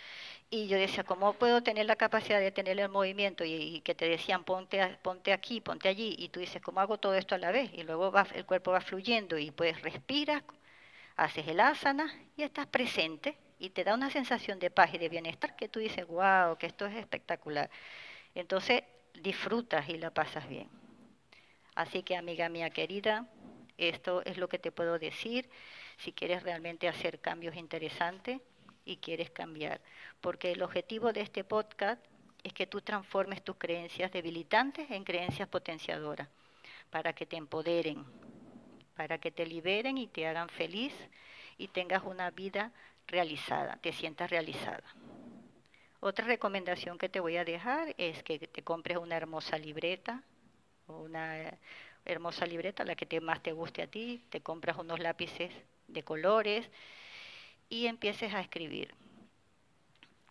Y 0.51 0.69
yo 0.69 0.79
decía, 0.79 1.05
¿cómo 1.05 1.33
puedo 1.35 1.63
tener 1.63 1.87
la 1.87 1.97
capacidad 1.97 2.41
de 2.41 2.53
tener 2.53 2.79
el 2.79 2.89
movimiento? 2.89 3.45
Y, 3.45 3.81
que 3.81 3.95
te 3.95 4.09
decían, 4.09 4.45
ponte, 4.45 4.99
ponte 5.03 5.33
aquí, 5.33 5.61
ponte 5.61 5.89
allí. 5.89 6.15
Y 6.19 6.29
tú 6.29 6.41
dices, 6.41 6.63
¿cómo 6.63 6.81
hago 6.81 6.99
todo 6.99 7.15
esto 7.15 7.35
a 7.35 7.39
la 7.39 7.51
vez? 7.51 7.71
Y 7.75 7.83
luego 7.83 8.13
va, 8.13 8.27
el 8.35 8.45
cuerpo 8.47 8.73
va 8.73 8.81
fluyendo 8.81 9.39
y 9.39 9.51
pues 9.51 9.81
respiras, 9.83 10.43
haces 11.17 11.49
el 11.49 11.61
asana 11.61 12.13
y 12.37 12.43
estás 12.43 12.67
presente 12.67 13.37
y 13.59 13.71
te 13.71 13.85
da 13.85 13.95
una 13.95 14.11
sensación 14.11 14.59
de 14.59 14.71
paz 14.71 14.95
y 14.95 14.99
de 14.99 15.09
bienestar 15.09 15.57
que 15.57 15.69
tú 15.69 15.81
dices, 15.81 16.07
wow, 16.07 16.57
que 16.59 16.67
esto 16.67 16.87
es 16.87 16.95
espectacular. 16.97 17.71
Entonces 18.35 18.83
disfrutas 19.15 19.89
y 19.89 19.99
la 19.99 20.11
pasas 20.11 20.49
bien. 20.49 20.86
Así 21.77 22.03
que 22.03 22.17
amiga 22.17 22.49
mía 22.49 22.71
querida, 22.71 23.29
esto 23.77 24.23
es 24.25 24.39
lo 24.39 24.49
que 24.49 24.59
te 24.59 24.73
puedo 24.73 24.99
decir 24.99 25.49
si 25.99 26.11
quieres 26.11 26.43
realmente 26.43 26.89
hacer 26.89 27.21
cambios 27.21 27.55
interesantes 27.55 28.41
y 28.87 28.97
quieres 28.97 29.31
cambiar. 29.31 29.83
Porque 30.23 30.53
el 30.53 30.63
objetivo 30.63 31.13
de 31.13 31.21
este 31.21 31.45
podcast 31.45 32.03
es 32.43 32.55
que 32.55 32.67
tú 32.67 32.81
transformes 32.81 33.45
tus 33.45 33.57
creencias 33.57 34.11
debilitantes 34.11 34.91
en 34.91 35.05
creencias 35.05 35.49
potenciadoras, 35.49 36.29
para 36.91 37.13
que 37.13 37.27
te 37.27 37.37
empoderen, 37.37 38.05
para 38.97 39.19
que 39.19 39.31
te 39.31 39.45
liberen 39.45 39.99
y 39.99 40.07
te 40.07 40.27
hagan 40.27 40.49
feliz 40.49 40.95
y 41.59 41.69
tengas 41.69 42.05
una 42.05 42.31
vida 42.31 42.73
realizada, 43.07 43.77
te 43.83 43.93
sientas 43.93 44.31
realizada. 44.31 44.85
Otra 46.01 46.25
recomendación 46.25 46.97
que 46.97 47.11
te 47.11 47.21
voy 47.21 47.37
a 47.37 47.45
dejar 47.45 47.95
es 47.99 48.23
que 48.23 48.39
te 48.39 48.63
compres 48.63 48.97
una 48.97 49.17
hermosa 49.17 49.59
libreta, 49.59 50.23
una 50.89 51.59
hermosa 52.05 52.47
libreta, 52.47 52.85
la 52.85 52.95
que 52.95 53.07
te, 53.07 53.21
más 53.21 53.43
te 53.43 53.53
guste 53.53 53.83
a 53.83 53.87
ti, 53.87 54.25
te 54.31 54.41
compras 54.41 54.79
unos 54.79 55.01
lápices 55.01 55.53
de 55.89 56.03
colores 56.03 56.69
y 57.69 57.87
empieces 57.87 58.33
a 58.35 58.41
escribir. 58.41 58.95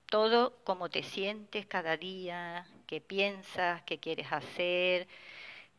Todo 0.08 0.58
como 0.64 0.90
te 0.90 1.04
sientes 1.04 1.66
cada 1.66 1.98
día, 1.98 2.66
qué 2.88 3.02
piensas, 3.02 3.82
qué 3.84 4.00
quieres 4.00 4.32
hacer, 4.32 5.08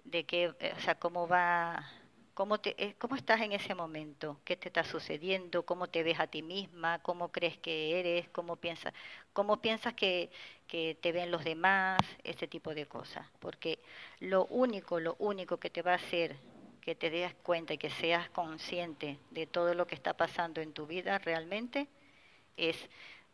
de 0.05 0.25
qué, 0.25 0.49
o 0.49 0.81
sea, 0.81 0.97
cómo 0.97 1.27
va 1.27 1.89
¿Cómo, 2.37 2.59
te, 2.59 2.75
eh, 2.77 2.95
¿Cómo 2.99 3.17
estás 3.17 3.41
en 3.41 3.53
ese 3.53 3.75
momento? 3.75 4.43
¿Qué 4.45 4.59
te 4.59 4.69
está 4.69 4.85
sucediendo? 4.85 5.65
¿Cómo 5.65 5.87
te 5.87 6.03
ves 6.03 6.21
a 6.21 6.27
ti 6.27 6.43
misma? 6.43 6.99
¿Cómo 6.99 7.33
crees 7.33 7.57
que 7.57 7.99
eres? 7.99 8.29
¿Cómo 8.29 8.57
piensas, 8.57 8.93
cómo 9.33 9.63
piensas 9.63 9.95
que, 9.95 10.29
que 10.69 10.99
te 11.01 11.13
ven 11.13 11.31
los 11.31 11.45
demás? 11.45 11.99
Ese 12.25 12.47
tipo 12.47 12.75
de 12.75 12.85
cosas. 12.85 13.27
Porque 13.39 13.79
lo 14.21 14.45
único, 14.51 15.01
lo 15.01 15.17
único 15.19 15.57
que 15.57 15.71
te 15.71 15.81
va 15.81 15.93
a 15.93 15.95
hacer 15.95 16.37
que 16.83 16.95
te 16.95 17.09
des 17.09 17.33
cuenta 17.37 17.73
y 17.73 17.79
que 17.79 17.89
seas 17.89 18.29
consciente 18.29 19.19
de 19.31 19.47
todo 19.47 19.73
lo 19.73 19.87
que 19.87 19.95
está 19.95 20.13
pasando 20.13 20.61
en 20.61 20.75
tu 20.75 20.87
vida 20.87 21.17
realmente 21.17 21.89
es 22.59 22.77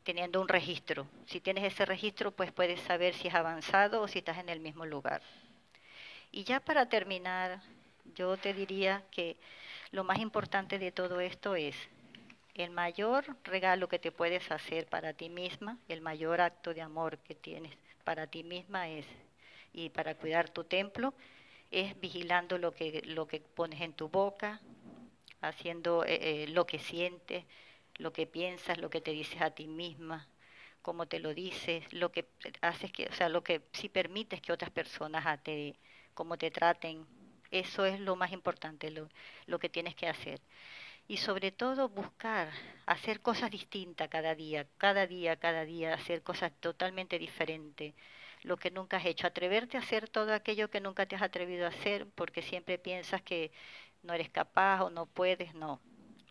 teniendo 0.05 0.41
un 0.41 0.47
registro. 0.47 1.09
Si 1.27 1.41
tienes 1.41 1.65
ese 1.65 1.85
registro, 1.87 2.31
pues 2.31 2.53
puedes 2.53 2.81
saber 2.83 3.15
si 3.15 3.27
has 3.27 3.35
avanzado 3.35 4.01
o 4.01 4.07
si 4.07 4.21
estás 4.21 4.39
en 4.39 4.49
el 4.49 4.61
mismo 4.61 4.87
lugar. 4.87 5.23
Y 6.31 6.45
ya 6.45 6.61
para 6.61 6.89
terminar, 6.89 7.61
yo 8.15 8.37
te 8.37 8.55
diría 8.55 9.05
que 9.11 9.37
lo 9.91 10.05
más 10.05 10.19
importante 10.19 10.79
de 10.79 10.93
todo 10.93 11.21
esto 11.21 11.55
es 11.55 11.77
el 12.55 12.71
mayor 12.71 13.25
regalo 13.45 13.89
que 13.89 13.99
te 13.99 14.13
puedes 14.13 14.51
hacer 14.51 14.87
para 14.87 15.13
ti 15.15 15.31
misma, 15.31 15.79
el 15.89 16.01
mayor 16.01 16.41
acto 16.41 16.75
de 16.75 16.83
amor 16.83 17.19
que 17.19 17.35
tienes 17.35 17.73
para 18.05 18.27
ti 18.27 18.45
misma 18.45 18.89
es 18.89 19.07
y 19.73 19.89
para 19.89 20.15
cuidar 20.15 20.51
tu 20.51 20.65
templo 20.65 21.15
es 21.71 21.99
vigilando 22.01 22.59
lo 22.59 22.73
que 22.73 23.03
lo 23.07 23.27
que 23.27 23.41
pones 23.41 23.81
en 23.81 23.95
tu 23.95 24.09
boca, 24.09 24.61
haciendo 25.41 26.05
eh, 26.05 26.45
eh, 26.45 26.49
lo 26.49 26.67
que 26.67 26.79
sientes, 26.79 27.45
lo 27.97 28.13
que 28.13 28.27
piensas, 28.27 28.79
lo 28.79 28.91
que 28.91 29.01
te 29.01 29.13
dices 29.13 29.41
a 29.41 29.51
ti 29.51 29.67
misma, 29.67 30.29
cómo 30.83 31.07
te 31.07 31.19
lo 31.21 31.33
dices, 31.33 31.91
lo 31.93 32.13
que 32.13 32.27
haces 32.61 32.93
que, 32.93 33.07
o 33.07 33.13
sea, 33.15 33.29
lo 33.31 33.43
que 33.43 33.63
si 33.73 33.89
permites 33.89 34.41
que 34.43 34.53
otras 34.53 34.71
personas 34.71 35.43
te, 35.43 35.75
cómo 36.15 36.37
te 36.37 36.51
traten, 36.51 37.07
eso 37.53 37.85
es 37.85 38.01
lo 38.01 38.17
más 38.17 38.33
importante, 38.33 38.91
lo, 38.91 39.09
lo 39.47 39.59
que 39.59 39.69
tienes 39.69 39.95
que 39.95 40.09
hacer. 40.09 40.41
Y 41.07 41.19
sobre 41.19 41.53
todo 41.53 41.89
buscar, 41.89 42.49
hacer 42.87 43.21
cosas 43.21 43.51
distintas 43.51 44.09
cada 44.09 44.35
día, 44.35 44.67
cada 44.79 45.07
día, 45.07 45.37
cada 45.37 45.65
día, 45.65 45.95
hacer 45.95 46.23
cosas 46.23 46.53
totalmente 46.61 47.19
diferentes, 47.19 47.95
lo 48.43 48.57
que 48.57 48.71
nunca 48.71 48.97
has 48.97 49.05
hecho, 49.05 49.27
atreverte 49.27 49.77
a 49.77 49.81
hacer 49.81 50.09
todo 50.09 50.33
aquello 50.33 50.71
que 50.71 50.81
nunca 50.81 51.07
te 51.07 51.15
has 51.17 51.23
atrevido 51.23 51.67
a 51.67 51.69
hacer 51.69 52.07
porque 52.15 52.43
siempre 52.43 52.79
piensas 52.79 53.23
que 53.23 53.53
no 54.03 54.15
eres 54.15 54.31
capaz 54.31 54.83
o 54.83 54.91
no 54.91 55.07
puedes, 55.07 55.55
no. 55.55 55.81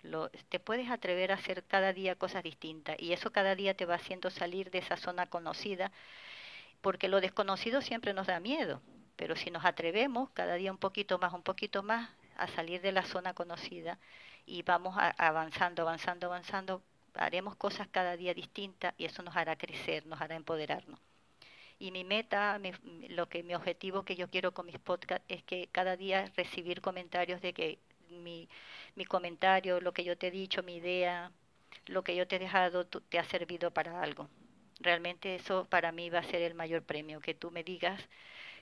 Lo, 0.03 0.29
te 0.49 0.59
puedes 0.59 0.89
atrever 0.89 1.31
a 1.31 1.35
hacer 1.35 1.63
cada 1.65 1.93
día 1.93 2.15
cosas 2.15 2.41
distintas 2.43 2.95
y 2.99 3.13
eso 3.13 3.31
cada 3.31 3.53
día 3.55 3.75
te 3.75 3.85
va 3.85 3.95
haciendo 3.95 4.31
salir 4.31 4.71
de 4.71 4.79
esa 4.79 4.97
zona 4.97 5.27
conocida 5.27 5.91
porque 6.81 7.07
lo 7.07 7.21
desconocido 7.21 7.81
siempre 7.81 8.13
nos 8.13 8.25
da 8.25 8.39
miedo 8.39 8.81
pero 9.21 9.35
si 9.35 9.51
nos 9.51 9.63
atrevemos 9.65 10.31
cada 10.31 10.55
día 10.55 10.71
un 10.71 10.79
poquito 10.79 11.19
más, 11.19 11.31
un 11.31 11.43
poquito 11.43 11.83
más 11.83 12.09
a 12.37 12.47
salir 12.47 12.81
de 12.81 12.91
la 12.91 13.03
zona 13.03 13.35
conocida 13.35 13.99
y 14.47 14.63
vamos 14.63 14.95
avanzando, 14.97 15.83
avanzando, 15.83 16.25
avanzando, 16.25 16.81
haremos 17.13 17.55
cosas 17.55 17.87
cada 17.91 18.17
día 18.17 18.33
distintas 18.33 18.95
y 18.97 19.05
eso 19.05 19.21
nos 19.21 19.35
hará 19.35 19.55
crecer, 19.57 20.07
nos 20.07 20.19
hará 20.19 20.35
empoderarnos. 20.35 20.99
Y 21.77 21.91
mi 21.91 22.03
meta, 22.03 22.59
lo 23.09 23.29
que 23.29 23.43
mi 23.43 23.53
objetivo 23.53 24.01
que 24.01 24.15
yo 24.15 24.27
quiero 24.27 24.55
con 24.55 24.65
mis 24.65 24.79
podcasts 24.79 25.23
es 25.27 25.43
que 25.43 25.69
cada 25.71 25.97
día 25.97 26.31
recibir 26.35 26.81
comentarios 26.81 27.43
de 27.43 27.53
que 27.53 27.77
mi, 28.09 28.49
mi 28.95 29.05
comentario, 29.05 29.81
lo 29.81 29.93
que 29.93 30.03
yo 30.03 30.17
te 30.17 30.29
he 30.29 30.31
dicho, 30.31 30.63
mi 30.63 30.77
idea, 30.77 31.31
lo 31.85 32.03
que 32.03 32.15
yo 32.15 32.27
te 32.27 32.37
he 32.37 32.39
dejado, 32.39 32.87
te 32.87 33.19
ha 33.19 33.23
servido 33.25 33.69
para 33.69 34.01
algo. 34.01 34.27
Realmente 34.79 35.35
eso 35.35 35.65
para 35.65 35.91
mí 35.91 36.09
va 36.09 36.17
a 36.17 36.23
ser 36.23 36.41
el 36.41 36.55
mayor 36.55 36.81
premio, 36.81 37.21
que 37.21 37.35
tú 37.35 37.51
me 37.51 37.63
digas 37.63 38.01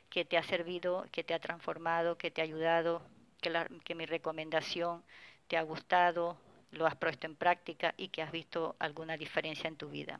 que 0.10 0.26
te 0.26 0.38
ha 0.38 0.44
servido, 0.44 1.06
que 1.12 1.24
te 1.24 1.34
ha 1.34 1.40
transformado, 1.40 2.18
que 2.18 2.32
te 2.32 2.42
ha 2.42 2.44
ayudado, 2.44 3.02
que, 3.42 3.52
que 3.84 3.96
mi 3.96 4.06
recomendación 4.06 5.04
te 5.48 5.58
ha 5.58 5.62
gustado, 5.62 6.38
lo 6.72 6.86
has 6.86 6.96
puesto 6.96 7.28
en 7.28 7.36
práctica 7.36 7.94
y 7.98 8.10
que 8.10 8.22
has 8.22 8.32
visto 8.32 8.76
alguna 8.80 9.18
diferencia 9.18 9.68
en 9.68 9.76
tu 9.76 9.90
vida. 9.90 10.20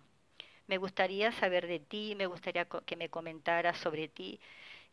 Me 0.68 0.78
gustaría 0.78 1.32
saber 1.32 1.68
de 1.68 1.80
ti, 1.80 2.14
me 2.16 2.28
gustaría 2.28 2.66
que 2.66 2.96
me 2.96 3.10
comentaras 3.10 3.78
sobre 3.78 4.08
ti. 4.08 4.40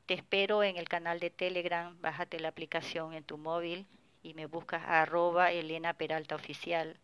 Te 0.06 0.14
espero 0.14 0.62
en 0.62 0.76
el 0.76 0.88
canal 0.88 1.20
de 1.20 1.30
Telegram, 1.30 2.00
bájate 2.00 2.40
la 2.40 2.48
aplicación 2.48 3.12
en 3.12 3.24
tu 3.24 3.36
móvil 3.38 3.86
y 4.22 4.34
me 4.34 4.46
buscas 4.46 4.82
a 4.84 5.02
arroba 5.02 5.52
Elena 5.52 5.92
Peralta 5.94 6.34
Oficial. 6.34 6.98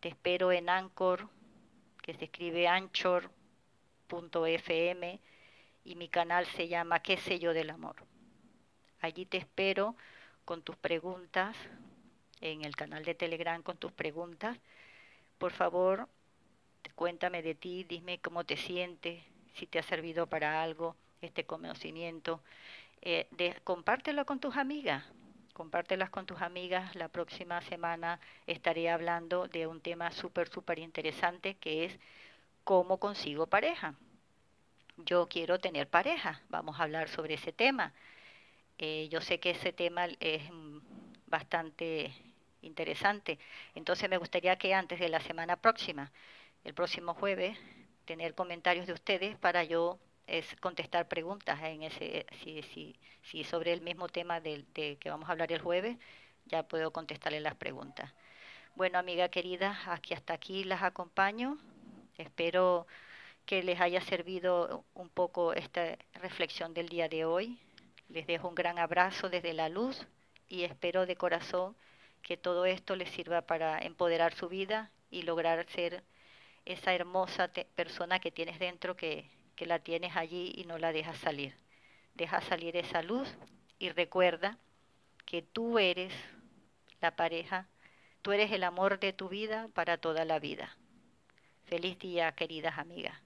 Te 0.00 0.08
espero 0.08 0.52
en 0.52 0.68
Anchor, 0.68 1.28
que 2.02 2.14
se 2.14 2.26
escribe 2.26 2.68
anchor.fm 2.68 3.30
y 5.86 5.94
mi 5.94 6.08
canal 6.08 6.46
se 6.46 6.66
llama 6.66 6.98
¿Qué 6.98 7.16
sé 7.16 7.38
yo 7.38 7.54
del 7.54 7.70
amor? 7.70 7.94
Allí 9.00 9.24
te 9.24 9.36
espero 9.36 9.94
con 10.44 10.62
tus 10.62 10.74
preguntas, 10.76 11.56
en 12.40 12.64
el 12.64 12.74
canal 12.74 13.04
de 13.04 13.14
Telegram 13.14 13.62
con 13.62 13.76
tus 13.76 13.92
preguntas. 13.92 14.58
Por 15.38 15.52
favor, 15.52 16.08
cuéntame 16.96 17.40
de 17.40 17.54
ti, 17.54 17.84
dime 17.84 18.18
cómo 18.18 18.42
te 18.42 18.56
sientes, 18.56 19.22
si 19.54 19.66
te 19.66 19.78
ha 19.78 19.82
servido 19.84 20.26
para 20.26 20.60
algo 20.60 20.96
este 21.20 21.44
conocimiento. 21.44 22.42
Eh, 23.00 23.28
compártelo 23.62 24.26
con 24.26 24.40
tus 24.40 24.56
amigas, 24.56 25.04
compártelas 25.52 26.10
con 26.10 26.26
tus 26.26 26.42
amigas. 26.42 26.96
La 26.96 27.08
próxima 27.08 27.60
semana 27.60 28.18
estaré 28.48 28.90
hablando 28.90 29.46
de 29.46 29.68
un 29.68 29.80
tema 29.80 30.10
súper, 30.10 30.48
súper 30.48 30.80
interesante 30.80 31.54
que 31.54 31.84
es 31.84 31.98
cómo 32.64 32.98
consigo 32.98 33.46
pareja 33.46 33.94
yo 34.96 35.28
quiero 35.28 35.58
tener 35.58 35.88
pareja, 35.88 36.42
vamos 36.48 36.78
a 36.78 36.84
hablar 36.84 37.08
sobre 37.08 37.34
ese 37.34 37.52
tema. 37.52 37.92
Eh, 38.78 39.08
yo 39.10 39.20
sé 39.20 39.40
que 39.40 39.50
ese 39.50 39.72
tema 39.72 40.06
es 40.20 40.42
bastante 41.26 42.12
interesante, 42.62 43.38
entonces 43.74 44.08
me 44.10 44.18
gustaría 44.18 44.56
que 44.56 44.74
antes 44.74 44.98
de 44.98 45.08
la 45.08 45.20
semana 45.20 45.56
próxima, 45.56 46.12
el 46.64 46.74
próximo 46.74 47.14
jueves, 47.14 47.56
tener 48.04 48.34
comentarios 48.34 48.86
de 48.86 48.92
ustedes 48.92 49.36
para 49.36 49.64
yo 49.64 49.98
es 50.26 50.56
contestar 50.56 51.08
preguntas 51.08 51.60
en 51.62 51.82
ese, 51.84 52.26
si, 52.42 52.62
si, 52.62 52.96
si 53.22 53.44
sobre 53.44 53.72
el 53.72 53.80
mismo 53.80 54.08
tema 54.08 54.40
del 54.40 54.66
de 54.74 54.96
que 54.96 55.10
vamos 55.10 55.28
a 55.28 55.32
hablar 55.32 55.52
el 55.52 55.60
jueves, 55.60 55.96
ya 56.46 56.64
puedo 56.64 56.92
contestarle 56.92 57.40
las 57.40 57.54
preguntas. 57.54 58.12
Bueno, 58.74 58.98
amiga 58.98 59.28
querida, 59.28 59.78
aquí 59.86 60.14
hasta 60.14 60.34
aquí 60.34 60.64
las 60.64 60.82
acompaño. 60.82 61.58
Espero 62.18 62.86
que 63.46 63.62
les 63.62 63.80
haya 63.80 64.00
servido 64.00 64.84
un 64.92 65.08
poco 65.08 65.52
esta 65.52 65.96
reflexión 66.14 66.74
del 66.74 66.88
día 66.88 67.08
de 67.08 67.24
hoy. 67.24 67.58
Les 68.08 68.26
dejo 68.26 68.48
un 68.48 68.56
gran 68.56 68.78
abrazo 68.78 69.30
desde 69.30 69.54
la 69.54 69.68
luz 69.68 70.06
y 70.48 70.64
espero 70.64 71.06
de 71.06 71.16
corazón 71.16 71.76
que 72.22 72.36
todo 72.36 72.66
esto 72.66 72.96
les 72.96 73.08
sirva 73.10 73.42
para 73.42 73.78
empoderar 73.78 74.34
su 74.34 74.48
vida 74.48 74.90
y 75.10 75.22
lograr 75.22 75.64
ser 75.70 76.02
esa 76.64 76.92
hermosa 76.92 77.48
persona 77.76 78.18
que 78.18 78.32
tienes 78.32 78.58
dentro 78.58 78.96
que, 78.96 79.30
la 79.60 79.78
tienes 79.78 80.16
allí 80.16 80.52
y 80.56 80.64
no 80.64 80.76
la 80.76 80.92
dejas 80.92 81.16
salir. 81.18 81.54
Deja 82.14 82.40
salir 82.40 82.76
esa 82.76 83.02
luz 83.02 83.32
y 83.78 83.90
recuerda 83.90 84.58
que 85.24 85.42
tú 85.42 85.78
eres 85.78 86.12
la 87.00 87.14
pareja, 87.14 87.68
tú 88.22 88.32
eres 88.32 88.50
el 88.50 88.64
amor 88.64 88.98
de 88.98 89.12
tu 89.12 89.28
vida 89.28 89.68
para 89.72 89.98
toda 89.98 90.24
la 90.24 90.40
vida. 90.40 90.76
Feliz 91.64 91.98
día, 91.98 92.32
queridas 92.32 92.78
amigas. 92.78 93.25